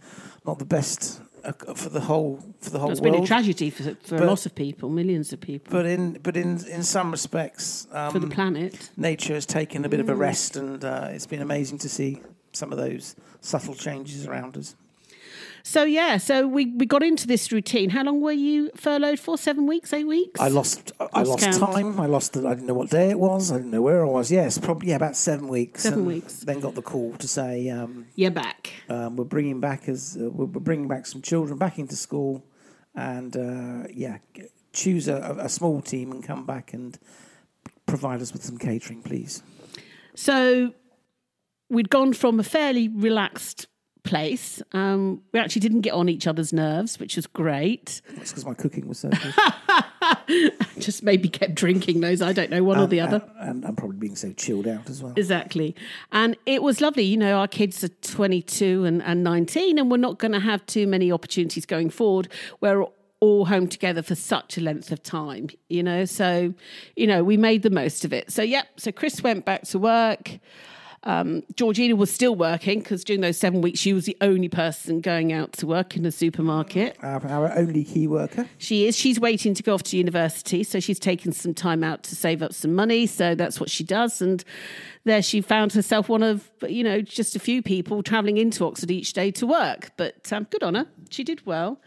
not 0.45 0.59
the 0.59 0.65
best 0.65 1.21
for 1.75 1.89
the 1.89 2.01
whole 2.01 2.39
for 2.61 2.69
the 2.69 2.79
whole 2.79 2.91
It's 2.91 3.01
world. 3.01 3.13
been 3.15 3.23
a 3.23 3.27
tragedy 3.27 3.69
for, 3.69 3.83
for 4.03 4.15
a 4.15 4.19
But- 4.19 4.27
lot 4.27 4.45
of 4.45 4.53
people, 4.55 4.89
millions 4.89 5.33
of 5.33 5.39
people, 5.41 5.71
but 5.71 5.85
in 5.85 6.19
but 6.23 6.35
in 6.37 6.63
in 6.67 6.83
some 6.83 7.11
respects, 7.11 7.87
um, 7.91 8.11
for 8.11 8.19
the 8.19 8.27
planet. 8.27 8.89
nature 8.97 9.33
has 9.33 9.45
taken 9.45 9.85
a 9.85 9.89
bit 9.89 9.99
of 9.99 10.05
Mm. 10.07 10.11
a 10.11 10.15
rest, 10.15 10.55
and 10.55 10.83
uh, 10.83 11.07
it's 11.11 11.27
been 11.27 11.41
amazing 11.41 11.77
to 11.79 11.89
see 11.89 12.19
some 12.53 12.71
of 12.71 12.77
those 12.77 13.15
subtle 13.41 13.73
changes 13.75 14.25
around 14.27 14.57
us. 14.57 14.75
So 15.63 15.83
yeah, 15.83 16.17
so 16.17 16.47
we, 16.47 16.67
we 16.75 16.85
got 16.85 17.03
into 17.03 17.27
this 17.27 17.51
routine. 17.51 17.89
How 17.91 18.03
long 18.03 18.19
were 18.21 18.31
you 18.31 18.71
furloughed 18.75 19.19
for? 19.19 19.37
Seven 19.37 19.67
weeks, 19.67 19.93
eight 19.93 20.05
weeks? 20.07 20.39
I 20.39 20.47
lost 20.47 20.91
I 21.13 21.21
Lost 21.23 21.43
count. 21.43 21.57
time. 21.73 21.99
I 21.99 22.05
lost. 22.07 22.33
The, 22.33 22.47
I 22.47 22.53
didn't 22.55 22.67
know 22.67 22.73
what 22.73 22.89
day 22.89 23.09
it 23.09 23.19
was. 23.19 23.51
I 23.51 23.57
didn't 23.57 23.71
know 23.71 23.81
where 23.81 24.05
I 24.05 24.09
was. 24.09 24.31
Yes, 24.31 24.57
probably 24.57 24.89
yeah, 24.89 24.95
about 24.95 25.15
seven 25.15 25.47
weeks. 25.47 25.83
Seven 25.83 26.05
weeks. 26.05 26.39
Then 26.39 26.59
got 26.59 26.75
the 26.75 26.81
call 26.81 27.13
to 27.17 27.27
say 27.27 27.69
um, 27.69 28.07
You're 28.15 28.31
back. 28.31 28.71
um, 28.89 29.15
we're 29.15 29.23
bringing 29.25 29.59
back 29.59 29.87
as 29.87 30.17
uh, 30.19 30.29
we're 30.29 30.45
bringing 30.47 30.87
back 30.87 31.05
some 31.05 31.21
children 31.21 31.57
back 31.57 31.77
into 31.79 31.95
school, 31.95 32.43
and 32.95 33.35
uh, 33.37 33.87
yeah, 33.93 34.17
choose 34.73 35.07
a 35.07 35.35
a 35.39 35.49
small 35.49 35.81
team 35.81 36.11
and 36.11 36.23
come 36.23 36.45
back 36.45 36.73
and 36.73 36.97
provide 37.85 38.21
us 38.21 38.33
with 38.33 38.43
some 38.43 38.57
catering, 38.57 39.01
please. 39.01 39.43
So 40.15 40.73
we'd 41.69 41.89
gone 41.89 42.13
from 42.13 42.39
a 42.39 42.43
fairly 42.43 42.87
relaxed 42.87 43.67
place. 44.03 44.61
Um, 44.73 45.21
we 45.31 45.39
actually 45.39 45.61
didn't 45.61 45.81
get 45.81 45.93
on 45.93 46.09
each 46.09 46.27
other's 46.27 46.51
nerves, 46.51 46.99
which 46.99 47.15
was 47.15 47.27
great. 47.27 48.01
That's 48.15 48.31
because 48.31 48.45
my 48.45 48.53
cooking 48.53 48.87
was 48.87 48.99
so 48.99 49.09
good. 50.27 50.53
Just 50.79 51.03
maybe 51.03 51.29
kept 51.29 51.55
drinking 51.55 52.01
those. 52.01 52.21
I 52.21 52.33
don't 52.33 52.49
know, 52.49 52.63
one 52.63 52.79
or 52.79 52.87
the 52.87 52.99
other. 52.99 53.21
and 53.39 53.63
I'm 53.65 53.75
probably 53.75 53.97
being 53.97 54.15
so 54.15 54.31
chilled 54.33 54.67
out 54.67 54.89
as 54.89 55.03
well. 55.03 55.13
Exactly. 55.15 55.75
And 56.11 56.35
it 56.45 56.63
was 56.63 56.81
lovely. 56.81 57.03
You 57.03 57.17
know, 57.17 57.37
our 57.37 57.47
kids 57.47 57.83
are 57.83 57.89
22 57.89 58.85
and, 58.85 59.03
and 59.03 59.23
19, 59.23 59.77
and 59.77 59.91
we're 59.91 59.97
not 59.97 60.17
going 60.17 60.31
to 60.31 60.39
have 60.39 60.65
too 60.65 60.87
many 60.87 61.11
opportunities 61.11 61.65
going 61.65 61.89
forward 61.89 62.27
where 62.59 62.79
we're 62.79 62.87
all 63.19 63.45
home 63.45 63.67
together 63.67 64.01
for 64.01 64.15
such 64.15 64.57
a 64.57 64.61
length 64.61 64.91
of 64.91 65.03
time, 65.03 65.47
you 65.69 65.83
know. 65.83 66.05
So, 66.05 66.53
you 66.95 67.05
know, 67.05 67.23
we 67.23 67.37
made 67.37 67.61
the 67.61 67.69
most 67.69 68.03
of 68.03 68.11
it. 68.13 68.31
So, 68.31 68.41
yep. 68.41 68.67
So, 68.77 68.91
Chris 68.91 69.21
went 69.21 69.45
back 69.45 69.63
to 69.67 69.79
work. 69.79 70.39
Um, 71.03 71.41
Georgina 71.55 71.95
was 71.95 72.13
still 72.13 72.35
working 72.35 72.79
because 72.79 73.03
during 73.03 73.21
those 73.21 73.37
seven 73.37 73.61
weeks, 73.61 73.79
she 73.79 73.91
was 73.91 74.05
the 74.05 74.15
only 74.21 74.49
person 74.49 75.01
going 75.01 75.33
out 75.33 75.51
to 75.53 75.65
work 75.65 75.95
in 75.95 76.03
the 76.03 76.11
supermarket. 76.11 76.95
Our, 77.01 77.25
our 77.25 77.57
only 77.57 77.83
key 77.83 78.07
worker. 78.07 78.47
She 78.59 78.85
is. 78.87 78.95
She's 78.95 79.19
waiting 79.19 79.55
to 79.55 79.63
go 79.63 79.73
off 79.73 79.81
to 79.83 79.97
university, 79.97 80.63
so 80.63 80.79
she's 80.79 80.99
taken 80.99 81.31
some 81.31 81.55
time 81.55 81.83
out 81.83 82.03
to 82.03 82.15
save 82.15 82.43
up 82.43 82.53
some 82.53 82.75
money. 82.75 83.07
So 83.07 83.33
that's 83.33 83.59
what 83.59 83.69
she 83.69 83.83
does, 83.83 84.21
and 84.21 84.43
there 85.03 85.23
she 85.23 85.41
found 85.41 85.73
herself 85.73 86.07
one 86.07 86.21
of 86.21 86.51
you 86.67 86.83
know 86.83 87.01
just 87.01 87.35
a 87.35 87.39
few 87.39 87.63
people 87.63 88.03
travelling 88.03 88.37
into 88.37 88.63
Oxford 88.65 88.91
each 88.91 89.13
day 89.13 89.31
to 89.31 89.47
work. 89.47 89.91
But 89.97 90.31
um, 90.31 90.45
good 90.51 90.61
on 90.61 90.75
her. 90.75 90.85
She 91.09 91.23
did 91.23 91.43
well, 91.47 91.81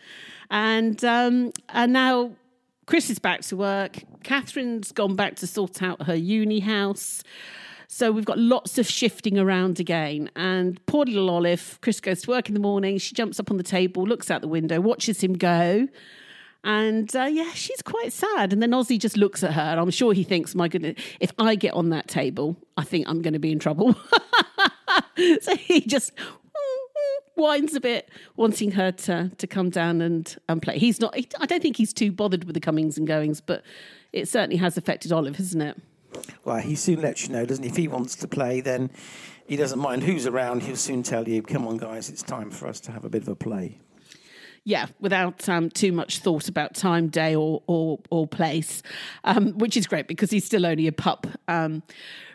and 0.50 1.04
um, 1.04 1.52
and 1.68 1.92
now 1.92 2.33
Chris 2.87 3.11
is 3.11 3.21
back 3.21 3.42
to 3.42 3.56
work. 3.56 4.02
Catherine's 4.25 4.90
gone 4.90 5.14
back 5.14 5.37
to 5.37 5.47
sort 5.47 5.83
out 5.83 6.02
her 6.02 6.16
uni 6.16 6.61
house. 6.61 7.23
So 7.88 8.11
we've 8.11 8.25
got 8.25 8.38
lots 8.38 8.79
of 8.79 8.88
shifting 8.88 9.38
around 9.38 9.81
again. 9.81 10.31
And 10.37 10.85
poor 10.87 11.05
little 11.05 11.31
Olive, 11.31 11.79
Chris 11.83 12.00
goes 12.00 12.23
to 12.23 12.31
work 12.31 12.49
in 12.49 12.55
the 12.55 12.61
morning. 12.61 12.99
She 12.99 13.14
jumps 13.14 13.38
up 13.38 13.50
on 13.50 13.57
the 13.57 13.62
table, 13.62 14.05
looks 14.05 14.31
out 14.31 14.41
the 14.41 14.49
window, 14.49 14.81
watches 14.81 15.23
him 15.23 15.35
go. 15.35 15.88
And 16.64 17.14
uh, 17.14 17.25
yeah, 17.25 17.53
she's 17.53 17.83
quite 17.83 18.12
sad. 18.12 18.53
And 18.53 18.62
then 18.62 18.73
Ozzie 18.73 18.99
just 18.99 19.19
looks 19.19 19.45
at 19.45 19.53
her, 19.53 19.61
and 19.61 19.79
I'm 19.79 19.91
sure 19.91 20.14
he 20.14 20.25
thinks, 20.25 20.55
my 20.55 20.67
goodness, 20.67 20.99
if 21.21 21.31
I 21.38 21.57
get 21.57 21.75
on 21.75 21.91
that 21.91 22.09
table, 22.09 22.57
I 22.79 22.85
think 22.85 23.07
I'm 23.07 23.21
going 23.21 23.35
to 23.35 23.38
be 23.38 23.53
in 23.53 23.59
trouble. 23.59 23.95
so 25.43 25.57
he 25.57 25.83
just 25.83 26.12
whines 27.35 27.75
a 27.75 27.81
bit, 27.81 28.09
wanting 28.37 28.71
her 28.73 28.93
to 28.93 29.31
to 29.37 29.47
come 29.47 29.69
down 29.69 30.00
and, 30.00 30.37
and 30.49 30.62
play. 30.62 30.79
He's 30.79 31.00
not, 31.00 31.14
I 31.38 31.45
don't 31.45 31.61
think 31.61 31.76
he's 31.76 31.93
too 31.93 32.11
bothered 32.11 32.45
with 32.45 32.55
the 32.55 32.61
comings 32.61 32.97
and 32.97 33.07
goings, 33.07 33.43
but 33.43 33.62
it 34.14 34.26
certainly 34.26 34.57
has 34.57 34.79
affected 34.79 35.12
Olive, 35.12 35.37
hasn't 35.37 35.62
it? 35.62 35.76
Well, 36.44 36.59
he 36.59 36.75
soon 36.76 37.00
lets 37.00 37.26
you 37.26 37.33
know, 37.33 37.44
doesn't 37.47 37.64
he? 37.64 37.71
If 37.71 37.76
he 37.76 37.88
wants 37.88 38.14
to 38.16 38.28
play, 38.28 38.61
then 38.61 38.90
he 39.47 39.56
doesn't 39.56 39.78
mind 39.78 40.02
who's 40.02 40.26
around. 40.26 40.62
He'll 40.62 40.76
soon 40.76 41.02
tell 41.02 41.28
you, 41.28 41.42
come 41.42 41.66
on, 41.66 41.76
guys, 41.76 42.09
it's 42.09 42.23
time 42.23 42.50
for 42.50 42.66
us 42.66 42.80
to 42.80 42.92
have 42.92 43.04
a 43.04 43.09
bit 43.09 43.23
of 43.23 43.28
a 43.28 43.35
play. 43.37 43.78
yeah, 44.64 44.87
without 45.00 45.47
um, 45.49 45.68
too 45.71 45.92
much 45.92 46.18
thought 46.21 46.49
about 46.49 46.75
time, 46.75 47.09
day, 47.09 47.35
or 47.35 47.62
or, 47.66 47.99
or 48.11 48.26
place, 48.26 48.83
um, 49.25 49.52
which 49.59 49.76
is 49.76 49.87
great 49.87 50.09
because 50.09 50.30
he's 50.30 50.44
still 50.44 50.64
only 50.64 50.87
a 50.87 50.92
pup, 50.92 51.26
um, 51.49 51.83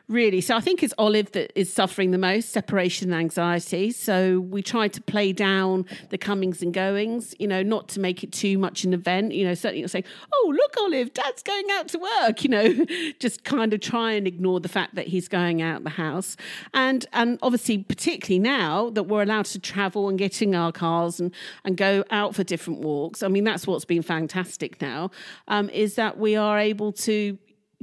really. 0.10 0.42
So 0.42 0.58
I 0.58 0.60
think 0.60 0.84
it's 0.84 0.94
Olive 0.98 1.32
that 1.34 1.58
is 1.58 1.72
suffering 1.72 2.12
the 2.12 2.18
most 2.18 2.50
separation 2.50 3.14
anxiety. 3.14 3.92
So 3.92 4.40
we 4.42 4.62
try 4.62 4.88
to 4.90 5.02
play 5.02 5.32
down 5.32 5.86
the 6.10 6.18
comings 6.18 6.62
and 6.62 6.74
goings, 6.74 7.36
you 7.40 7.48
know, 7.48 7.62
not 7.62 7.88
to 7.90 8.00
make 8.00 8.24
it 8.24 8.32
too 8.32 8.58
much 8.58 8.84
an 8.84 8.94
event. 8.94 9.34
You 9.34 9.46
know, 9.46 9.54
certainly 9.54 9.82
not 9.82 9.92
saying, 9.92 10.06
"Oh, 10.34 10.54
look, 10.54 10.76
Olive, 10.80 11.14
Dad's 11.14 11.44
going 11.44 11.70
out 11.72 11.88
to 11.90 12.00
work." 12.00 12.44
You 12.50 12.50
know, 12.50 12.86
just 13.20 13.44
kind 13.44 13.74
of 13.74 13.80
try 13.82 14.14
and 14.14 14.26
ignore 14.26 14.60
the 14.60 14.70
fact 14.70 14.96
that 14.96 15.08
he's 15.08 15.28
going 15.28 15.62
out 15.62 15.84
the 15.84 15.92
house, 15.92 16.36
and 16.74 17.06
and 17.14 17.38
obviously 17.44 17.80
particularly 17.80 18.40
now 18.40 18.90
that 18.92 19.04
we're 19.04 19.22
allowed 19.22 19.46
to 19.46 19.60
travel 19.60 20.10
and 20.10 20.18
get 20.18 20.42
in 20.42 20.56
our 20.56 20.72
cars 20.72 21.20
and 21.20 21.32
and 21.64 21.78
go 21.78 22.04
out 22.10 22.34
for 22.34 22.44
different 22.44 22.80
walks. 22.80 23.22
I 23.22 23.28
mean, 23.28 23.44
that's 23.44 23.68
what's 23.68 23.86
been 23.86 24.02
fantastic 24.02 24.82
now, 24.82 25.12
um, 25.48 25.70
is 25.70 25.94
that 25.96 26.18
we 26.18 26.36
are 26.36 26.58
able 26.58 26.92
to 26.94 27.38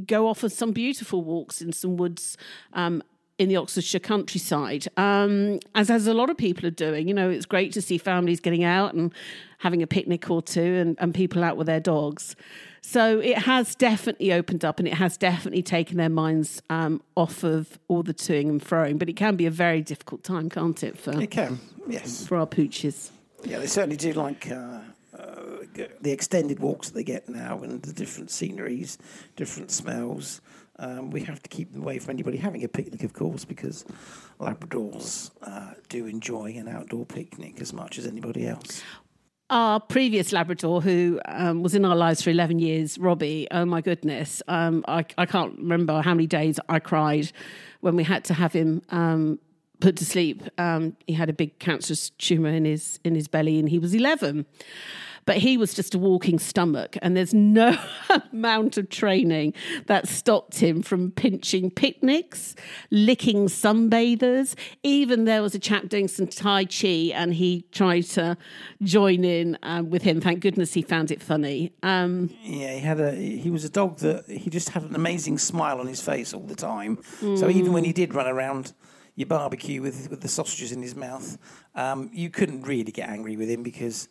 go 0.05 0.29
off 0.29 0.45
on 0.45 0.51
some 0.51 0.73
beautiful 0.73 1.23
walks 1.23 1.63
in 1.63 1.73
some 1.73 1.97
woods. 1.97 2.37
Um, 2.73 3.03
in 3.39 3.51
the 3.51 3.57
Oxfordshire 3.57 4.01
countryside, 4.01 4.87
um, 4.97 5.61
as 5.75 5.91
as 5.91 6.07
a 6.07 6.15
lot 6.15 6.31
of 6.31 6.39
people 6.39 6.67
are 6.67 6.71
doing. 6.71 7.07
You 7.07 7.13
know, 7.13 7.29
it's 7.29 7.45
great 7.45 7.71
to 7.73 7.83
see 7.83 7.99
families 7.99 8.41
getting 8.41 8.65
out 8.65 8.95
and 8.95 9.13
having 9.59 9.83
a 9.83 9.87
picnic 9.87 10.31
or 10.31 10.41
two, 10.41 10.63
and, 10.63 10.97
and 10.99 11.15
people 11.15 11.45
out 11.45 11.57
with 11.59 11.67
their 11.67 11.81
dogs. 11.81 12.35
So 12.81 13.21
it 13.21 13.39
has 13.39 13.75
definitely 13.75 14.33
opened 14.33 14.65
up, 14.65 14.79
and 14.79 14.89
it 14.89 14.95
has 14.95 15.17
definitely 15.17 15.63
taken 15.63 15.97
their 15.97 16.09
minds 16.09 16.63
um, 16.71 17.03
off 17.15 17.43
of 17.43 17.79
all 17.89 18.03
the 18.03 18.15
toing 18.15 18.49
and 18.49 18.65
froing. 18.65 18.99
But 18.99 19.09
it 19.09 19.17
can 19.17 19.37
be 19.37 19.45
a 19.45 19.51
very 19.51 19.83
difficult 19.83 20.23
time, 20.23 20.49
can't 20.49 20.83
it, 20.83 20.97
for 20.97 21.21
It 21.21 21.31
can, 21.31 21.59
yes. 21.89 22.27
for 22.27 22.39
our 22.39 22.47
pooches? 22.47 23.11
Yeah, 23.45 23.59
they 23.59 23.67
certainly 23.67 23.97
do 23.97 24.13
like 24.13 24.51
uh, 24.51 24.79
the 26.01 26.13
extended 26.13 26.61
walks 26.61 26.89
that 26.89 26.95
they 26.95 27.05
get 27.05 27.29
now 27.29 27.63
and 27.63 27.83
the 27.83 27.93
different 27.93 28.31
sceneries, 28.31 28.99
different 29.37 29.71
smells. 29.71 30.41
Um, 30.79 31.11
we 31.11 31.23
have 31.23 31.43
to 31.43 31.49
keep 31.49 31.73
them 31.73 31.83
away 31.83 31.99
from 31.99 32.11
anybody 32.11 32.37
having 32.37 32.63
a 32.63 32.69
picnic, 32.69 33.03
of 33.03 33.13
course, 33.13 33.45
because 33.45 33.85
Labradors 34.39 35.31
uh, 35.43 35.73
do 35.89 36.07
enjoy 36.07 36.55
an 36.57 36.69
outdoor 36.69 37.07
picnic 37.07 37.61
as 37.61 37.73
much 37.73 37.99
as 37.99 38.07
anybody 38.07 38.47
else. 38.47 38.83
our 39.49 39.81
previous 39.81 40.33
Labrador, 40.33 40.83
who 40.83 41.21
um, 41.27 41.63
was 41.63 41.75
in 41.75 41.85
our 41.85 41.97
lives 41.97 42.21
for 42.21 42.31
11 42.31 42.59
years, 42.59 42.99
Robbie, 42.99 43.47
oh 43.51 43.65
my 43.65 43.81
goodness, 43.81 44.43
um, 44.49 44.85
I, 44.89 45.07
I 45.17 45.25
can't 45.25 45.57
remember 45.57 46.03
how 46.03 46.13
many 46.13 46.27
days 46.27 46.59
I 46.69 46.79
cried 46.79 47.33
when 47.81 47.97
we 47.97 48.05
had 48.05 48.25
to 48.25 48.35
have 48.35 48.53
him 48.53 48.83
um, 48.91 49.39
put 49.81 49.97
to 49.97 50.05
sleep. 50.05 50.43
Um, 50.59 50.97
he 51.07 51.13
had 51.13 51.31
a 51.31 51.33
big 51.33 51.59
cancerous 51.59 52.11
tumour 52.11 52.51
in 52.51 52.65
his, 52.65 52.99
in 53.05 53.15
his 53.15 53.29
belly 53.29 53.59
and 53.59 53.69
he 53.69 53.79
was 53.79 53.95
11. 53.95 54.47
But 55.27 55.39
he 55.39 55.57
was 55.57 55.75
just 55.75 55.95
a 55.95 55.99
walking 55.99 56.39
stomach, 56.39 56.97
and 57.03 57.17
there's 57.17 57.35
no 57.35 57.77
amount 58.33 58.79
of 58.79 58.89
training 58.89 59.55
that 59.87 60.09
stopped 60.09 60.61
him 60.61 60.83
from 60.83 61.11
pinching 61.11 61.71
picnics, 61.71 62.55
licking 62.91 63.47
sunbathers. 63.49 64.55
Even 64.85 65.25
there 65.25 65.43
was 65.43 65.55
a 65.55 65.59
chap 65.59 65.89
doing 65.89 66.07
some 66.09 66.29
Tai 66.29 66.67
Chi, 66.67 67.11
and 67.13 67.35
he 67.35 67.67
tried 67.73 68.03
to 68.03 68.37
join 68.83 69.25
in 69.25 69.59
um, 69.65 69.91
with 69.91 70.03
him. 70.03 70.21
Thank 70.21 70.41
goodness 70.41 70.75
he 70.75 70.83
found 70.83 71.11
it 71.11 71.21
funny. 71.21 71.73
Um, 71.83 72.31
Yeah, 72.43 72.75
he 72.75 72.81
had 72.81 73.01
a 73.01 73.13
he 73.13 73.51
was 73.51 73.65
a 73.65 73.71
dog 73.71 73.99
that 73.99 74.27
he 74.27 74.49
just 74.49 74.71
had 74.71 74.85
an 74.85 74.95
amazing 74.95 75.39
smile 75.39 75.81
on 75.81 75.87
his 75.87 76.01
face 76.01 76.33
all 76.33 76.47
the 76.47 76.55
time. 76.55 76.99
So 77.21 77.51
even 77.51 77.73
when 77.73 77.85
he 77.85 77.93
did 77.93 78.15
run 78.15 78.29
around 78.29 78.73
your 79.17 79.27
barbecue 79.27 79.83
with 79.83 80.09
with 80.11 80.21
the 80.21 80.29
sausages 80.29 80.71
in 80.71 80.83
his 80.83 80.95
mouth, 80.95 81.37
um, 81.75 82.11
you 82.13 82.31
couldn't 82.31 82.63
really 82.63 82.93
get 82.93 83.09
angry 83.09 83.37
with 83.37 83.51
him 83.51 83.65
because 83.65 84.09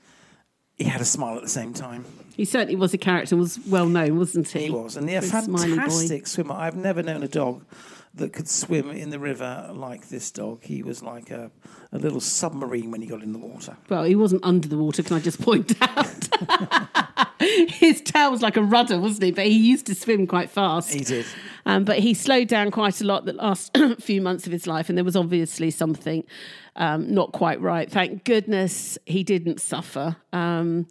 he 0.77 0.83
had 0.85 1.01
a 1.01 1.05
smile 1.05 1.35
at 1.37 1.43
the 1.43 1.49
same 1.49 1.73
time. 1.73 2.05
he 2.35 2.45
certainly 2.45 2.75
was 2.75 2.93
a 2.93 2.97
character, 2.97 3.35
was 3.35 3.59
well 3.67 3.87
known, 3.87 4.17
wasn't 4.17 4.49
he? 4.49 4.65
He 4.65 4.69
was, 4.69 4.97
and 4.97 5.09
smiley 5.23 5.75
fantastic 5.75 6.27
swimmer. 6.27 6.55
I've 6.55 6.75
never 6.75 7.01
known 7.01 7.23
a 7.23 7.27
dog 7.27 7.65
that 8.15 8.31
could 8.31 8.47
swim 8.47 8.89
in 8.91 9.09
the 9.09 9.19
river 9.19 9.69
like 9.73 10.07
this 10.09 10.31
dog. 10.31 10.63
He 10.63 10.83
was 10.83 11.03
like 11.03 11.31
a, 11.31 11.51
a 11.91 11.97
little 11.97 12.21
submarine 12.21 12.91
when 12.91 13.01
he 13.01 13.07
got 13.07 13.21
in 13.21 13.33
the 13.33 13.39
water. 13.39 13.75
Well, 13.89 14.03
he 14.03 14.15
wasn't 14.15 14.43
under 14.43 14.67
the 14.67 14.77
water, 14.77 15.03
can 15.03 15.17
I 15.17 15.19
just 15.19 15.41
point 15.41 15.73
out? 15.81 16.29
His 17.67 18.01
tail 18.01 18.31
was 18.31 18.41
like 18.41 18.57
a 18.57 18.61
rudder, 18.63 18.99
wasn't 18.99 19.23
he? 19.23 19.31
But 19.31 19.45
he 19.45 19.57
used 19.57 19.85
to 19.87 19.95
swim 19.95 20.27
quite 20.27 20.49
fast. 20.49 20.93
He 20.93 21.01
did. 21.01 21.25
Um, 21.65 21.83
but 21.83 21.99
he 21.99 22.13
slowed 22.13 22.47
down 22.47 22.71
quite 22.71 23.01
a 23.01 23.03
lot 23.03 23.25
the 23.25 23.33
last 23.33 23.75
few 23.99 24.21
months 24.21 24.45
of 24.45 24.51
his 24.51 24.67
life, 24.67 24.87
and 24.89 24.97
there 24.97 25.03
was 25.05 25.15
obviously 25.15 25.71
something 25.71 26.23
um, 26.75 27.13
not 27.13 27.31
quite 27.31 27.59
right. 27.61 27.91
Thank 27.91 28.23
goodness 28.23 28.97
he 29.05 29.23
didn't 29.23 29.59
suffer. 29.59 30.15
Um, 30.31 30.87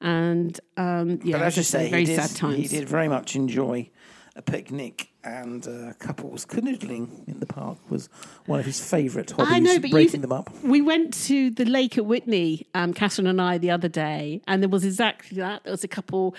and 0.00 0.58
um, 0.76 1.20
yeah, 1.22 1.38
But 1.38 1.46
as 1.46 1.58
I 1.58 1.62
say, 1.62 1.90
very 1.90 2.04
did, 2.04 2.16
sad 2.20 2.36
times. 2.36 2.56
he 2.56 2.68
did 2.68 2.88
very 2.88 3.08
much 3.08 3.36
enjoy 3.36 3.88
a 4.34 4.42
picnic 4.42 5.08
and 5.24 5.66
uh, 5.68 5.92
couples 5.98 6.46
canoodling 6.46 7.28
in 7.28 7.38
the 7.38 7.46
park 7.46 7.78
was 7.90 8.08
one 8.46 8.58
of 8.58 8.66
his 8.66 8.80
favourite 8.80 9.30
hobbies. 9.30 9.52
I 9.52 9.58
know, 9.58 9.78
but 9.78 9.90
breaking 9.90 10.20
you, 10.20 10.22
them 10.22 10.32
up. 10.32 10.50
We 10.62 10.80
went 10.80 11.12
to 11.24 11.50
the 11.50 11.64
lake 11.64 11.98
at 11.98 12.06
Witney, 12.06 12.66
um, 12.74 12.94
Catherine 12.94 13.26
and 13.26 13.40
I, 13.40 13.58
the 13.58 13.70
other 13.70 13.88
day, 13.88 14.40
and 14.46 14.62
there 14.62 14.70
was 14.70 14.84
exactly 14.84 15.36
that. 15.38 15.64
There 15.64 15.70
was 15.70 15.84
a 15.84 15.88
couple, 15.88 16.34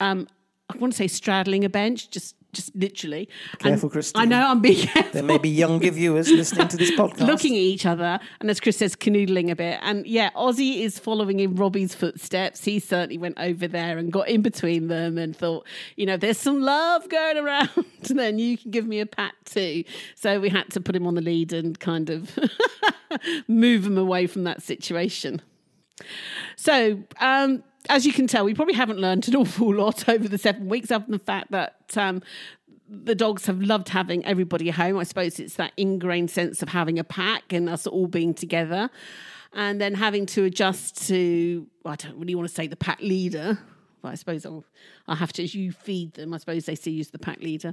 um, 0.00 0.28
I 0.72 0.76
want 0.76 0.92
to 0.92 0.96
say 0.96 1.08
straddling 1.08 1.64
a 1.64 1.68
bench, 1.68 2.10
just 2.10 2.36
just 2.54 2.74
literally. 2.74 3.28
Careful, 3.58 3.86
and 3.86 3.92
Christine. 3.92 4.22
I 4.22 4.24
know 4.24 4.46
I'm 4.46 4.60
being 4.60 4.86
careful. 4.86 5.12
There 5.12 5.22
may 5.22 5.38
be 5.38 5.48
younger 5.48 5.90
viewers 5.90 6.30
listening 6.30 6.68
to 6.68 6.76
this 6.76 6.90
podcast. 6.98 7.26
looking 7.26 7.52
at 7.54 7.60
each 7.60 7.86
other, 7.86 8.18
and 8.40 8.50
as 8.50 8.60
Chris 8.60 8.76
says, 8.78 8.96
canoodling 8.96 9.50
a 9.50 9.56
bit. 9.56 9.78
And 9.82 10.06
yeah, 10.06 10.30
Ozzie 10.34 10.82
is 10.82 10.98
following 10.98 11.40
in 11.40 11.54
Robbie's 11.56 11.94
footsteps. 11.94 12.64
He 12.64 12.78
certainly 12.78 13.18
went 13.18 13.38
over 13.38 13.68
there 13.68 13.98
and 13.98 14.12
got 14.12 14.28
in 14.28 14.42
between 14.42 14.88
them 14.88 15.18
and 15.18 15.36
thought, 15.36 15.66
you 15.96 16.06
know, 16.06 16.16
there's 16.16 16.38
some 16.38 16.60
love 16.60 17.08
going 17.08 17.36
around, 17.44 17.70
and 18.08 18.18
then 18.18 18.38
you 18.38 18.56
can 18.56 18.70
give 18.70 18.86
me 18.86 19.00
a 19.00 19.06
pat 19.06 19.34
too. 19.44 19.84
So 20.14 20.40
we 20.40 20.48
had 20.48 20.70
to 20.70 20.80
put 20.80 20.96
him 20.96 21.06
on 21.06 21.14
the 21.14 21.22
lead 21.22 21.52
and 21.52 21.78
kind 21.78 22.10
of 22.10 22.38
move 23.48 23.86
him 23.86 23.98
away 23.98 24.26
from 24.26 24.44
that 24.44 24.62
situation. 24.62 25.42
So, 26.56 27.02
um, 27.20 27.62
as 27.88 28.06
you 28.06 28.12
can 28.12 28.26
tell, 28.26 28.44
we 28.44 28.54
probably 28.54 28.74
haven't 28.74 28.98
learned 28.98 29.28
an 29.28 29.36
awful 29.36 29.74
lot 29.74 30.08
over 30.08 30.28
the 30.28 30.38
seven 30.38 30.68
weeks, 30.68 30.90
other 30.90 31.04
than 31.04 31.12
the 31.12 31.18
fact 31.18 31.50
that 31.50 31.96
um, 31.96 32.22
the 32.88 33.14
dogs 33.14 33.46
have 33.46 33.60
loved 33.60 33.88
having 33.90 34.24
everybody 34.24 34.70
home. 34.70 34.98
I 34.98 35.04
suppose 35.04 35.38
it's 35.38 35.56
that 35.56 35.72
ingrained 35.76 36.30
sense 36.30 36.62
of 36.62 36.70
having 36.70 36.98
a 36.98 37.04
pack 37.04 37.52
and 37.52 37.68
us 37.68 37.86
all 37.86 38.06
being 38.06 38.34
together. 38.34 38.90
And 39.52 39.80
then 39.80 39.94
having 39.94 40.26
to 40.26 40.44
adjust 40.44 41.06
to, 41.08 41.66
well, 41.84 41.92
I 41.92 41.96
don't 41.96 42.18
really 42.18 42.34
want 42.34 42.48
to 42.48 42.54
say 42.54 42.66
the 42.66 42.74
pack 42.74 43.00
leader, 43.00 43.58
but 44.02 44.08
I 44.08 44.14
suppose 44.16 44.44
I'll, 44.44 44.64
I'll 45.06 45.14
have 45.14 45.32
to, 45.34 45.44
as 45.44 45.54
you 45.54 45.70
feed 45.70 46.14
them, 46.14 46.34
I 46.34 46.38
suppose 46.38 46.66
they 46.66 46.74
see 46.74 46.90
you 46.90 47.00
as 47.00 47.10
the 47.10 47.20
pack 47.20 47.38
leader. 47.40 47.72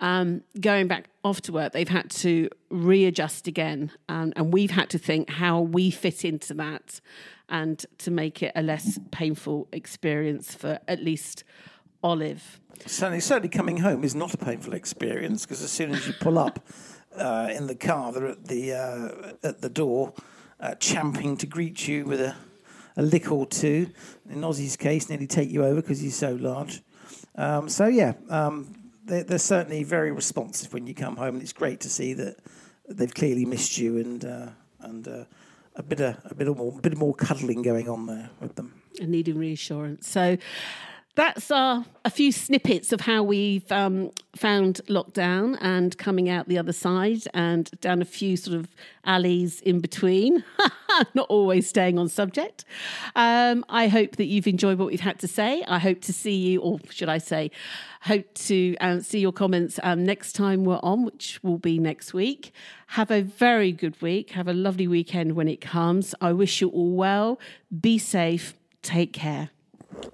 Um, 0.00 0.42
going 0.60 0.86
back 0.86 1.08
off 1.24 1.40
to 1.42 1.52
work, 1.52 1.72
they've 1.72 1.88
had 1.88 2.10
to 2.10 2.50
readjust 2.68 3.48
again. 3.48 3.90
Um, 4.08 4.34
and 4.36 4.52
we've 4.52 4.70
had 4.70 4.90
to 4.90 4.98
think 4.98 5.30
how 5.30 5.62
we 5.62 5.90
fit 5.90 6.26
into 6.26 6.52
that 6.54 7.00
and 7.48 7.84
to 7.98 8.10
make 8.10 8.42
it 8.42 8.52
a 8.54 8.62
less 8.62 8.98
painful 9.10 9.68
experience 9.72 10.54
for 10.54 10.78
at 10.88 11.02
least 11.02 11.44
Olive. 12.02 12.60
Certainly, 12.86 13.20
certainly 13.20 13.48
coming 13.48 13.78
home 13.78 14.04
is 14.04 14.14
not 14.14 14.34
a 14.34 14.36
painful 14.36 14.74
experience 14.74 15.44
because 15.44 15.62
as 15.62 15.70
soon 15.70 15.92
as 15.92 16.06
you 16.06 16.12
pull 16.20 16.38
up 16.38 16.66
uh, 17.16 17.48
in 17.52 17.66
the 17.66 17.74
car, 17.74 18.12
they're 18.12 18.26
at 18.26 18.46
the 18.46 18.72
uh, 18.72 19.32
at 19.46 19.60
the 19.60 19.68
door, 19.68 20.12
uh, 20.60 20.74
champing 20.74 21.36
to 21.38 21.46
greet 21.46 21.86
you 21.88 22.04
with 22.04 22.20
a, 22.20 22.34
a 22.96 23.02
lick 23.02 23.30
or 23.30 23.46
two. 23.46 23.88
In 24.28 24.44
Ozzie's 24.44 24.76
case, 24.76 25.08
nearly 25.08 25.26
take 25.26 25.50
you 25.50 25.64
over 25.64 25.80
because 25.80 26.00
he's 26.00 26.16
so 26.16 26.34
large. 26.34 26.82
Um, 27.36 27.68
so 27.68 27.86
yeah, 27.86 28.14
um, 28.28 28.74
they're, 29.04 29.24
they're 29.24 29.38
certainly 29.38 29.82
very 29.84 30.12
responsive 30.12 30.72
when 30.72 30.86
you 30.86 30.94
come 30.94 31.16
home, 31.16 31.34
and 31.34 31.42
it's 31.42 31.52
great 31.52 31.80
to 31.80 31.88
see 31.88 32.12
that 32.14 32.36
they've 32.88 33.14
clearly 33.14 33.44
missed 33.44 33.78
you 33.78 33.98
and 33.98 34.24
uh, 34.24 34.48
and 34.80 35.08
uh, 35.08 35.24
a 35.76 35.82
bit 35.82 36.00
of 36.00 36.16
a 36.24 36.34
bit 36.34 36.48
of 36.48 36.56
more 36.56 36.72
bit 36.80 36.96
more 36.96 37.14
cuddling 37.14 37.62
going 37.62 37.88
on 37.88 38.06
there 38.06 38.30
with 38.40 38.54
them. 38.56 38.74
and 39.00 39.10
needing 39.10 39.36
reassurance. 39.38 40.08
So 40.08 40.36
that's 41.16 41.50
our, 41.50 41.84
a 42.04 42.10
few 42.10 42.32
snippets 42.32 42.92
of 42.92 43.02
how 43.02 43.22
we've 43.22 43.70
um, 43.70 44.10
found 44.34 44.80
lockdown 44.88 45.56
and 45.60 45.96
coming 45.96 46.28
out 46.28 46.48
the 46.48 46.58
other 46.58 46.72
side 46.72 47.22
and 47.32 47.70
down 47.80 48.02
a 48.02 48.04
few 48.04 48.36
sort 48.36 48.56
of 48.56 48.68
alleys 49.04 49.60
in 49.60 49.78
between, 49.78 50.42
not 51.14 51.26
always 51.28 51.68
staying 51.68 52.00
on 52.00 52.08
subject. 52.08 52.64
Um, 53.14 53.64
I 53.68 53.86
hope 53.86 54.16
that 54.16 54.24
you've 54.24 54.48
enjoyed 54.48 54.78
what 54.78 54.88
we've 54.88 55.00
had 55.00 55.20
to 55.20 55.28
say. 55.28 55.62
I 55.68 55.78
hope 55.78 56.00
to 56.02 56.12
see 56.12 56.34
you, 56.34 56.60
or 56.60 56.80
should 56.90 57.08
I 57.08 57.18
say, 57.18 57.52
hope 58.02 58.34
to 58.34 58.76
um, 58.80 59.00
see 59.00 59.20
your 59.20 59.32
comments 59.32 59.78
um, 59.84 60.04
next 60.04 60.32
time 60.32 60.64
we're 60.64 60.80
on, 60.82 61.04
which 61.04 61.38
will 61.44 61.58
be 61.58 61.78
next 61.78 62.12
week. 62.12 62.52
Have 62.88 63.12
a 63.12 63.22
very 63.22 63.70
good 63.70 64.00
week. 64.02 64.30
Have 64.30 64.48
a 64.48 64.52
lovely 64.52 64.88
weekend 64.88 65.36
when 65.36 65.46
it 65.46 65.60
comes. 65.60 66.14
I 66.20 66.32
wish 66.32 66.60
you 66.60 66.70
all 66.70 66.96
well. 66.96 67.38
Be 67.80 67.98
safe. 67.98 68.54
Take 68.82 69.12
care. 69.12 69.50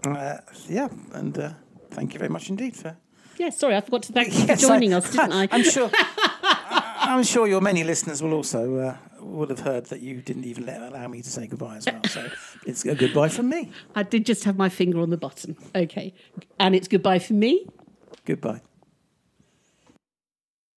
Uh, 0.04 0.38
yeah, 0.68 0.88
and 1.12 1.38
uh, 1.38 1.50
thank 1.90 2.12
you 2.12 2.18
very 2.18 2.30
much 2.30 2.48
indeed 2.48 2.76
for 2.76 2.96
Yeah, 3.38 3.50
sorry, 3.50 3.76
I 3.76 3.80
forgot 3.80 4.02
to 4.04 4.12
thank 4.12 4.32
you 4.38 4.46
for 4.46 4.56
joining 4.56 4.94
I- 4.94 4.98
us, 4.98 5.10
didn't 5.10 5.32
I? 5.32 5.48
I'm 5.52 5.64
sure. 5.64 5.90
I'm 7.02 7.24
sure 7.24 7.46
your 7.48 7.60
many 7.60 7.82
listeners 7.82 8.22
will 8.22 8.34
also 8.34 8.76
uh, 8.76 8.96
would 9.20 9.50
have 9.50 9.60
heard 9.60 9.86
that 9.86 10.00
you 10.00 10.20
didn't 10.20 10.44
even 10.44 10.66
let, 10.66 10.80
allow 10.80 11.08
me 11.08 11.22
to 11.22 11.30
say 11.30 11.46
goodbye 11.46 11.78
as 11.78 11.86
well. 11.86 12.04
So 12.08 12.30
it's 12.66 12.84
a 12.84 12.94
goodbye 12.94 13.28
from 13.28 13.48
me. 13.48 13.72
I 13.94 14.02
did 14.02 14.26
just 14.26 14.44
have 14.44 14.56
my 14.56 14.68
finger 14.68 15.00
on 15.00 15.10
the 15.10 15.16
button. 15.16 15.56
Okay. 15.74 16.14
And 16.58 16.74
it's 16.74 16.88
goodbye 16.88 17.18
for 17.18 17.32
me. 17.32 17.66
Goodbye. 18.24 18.60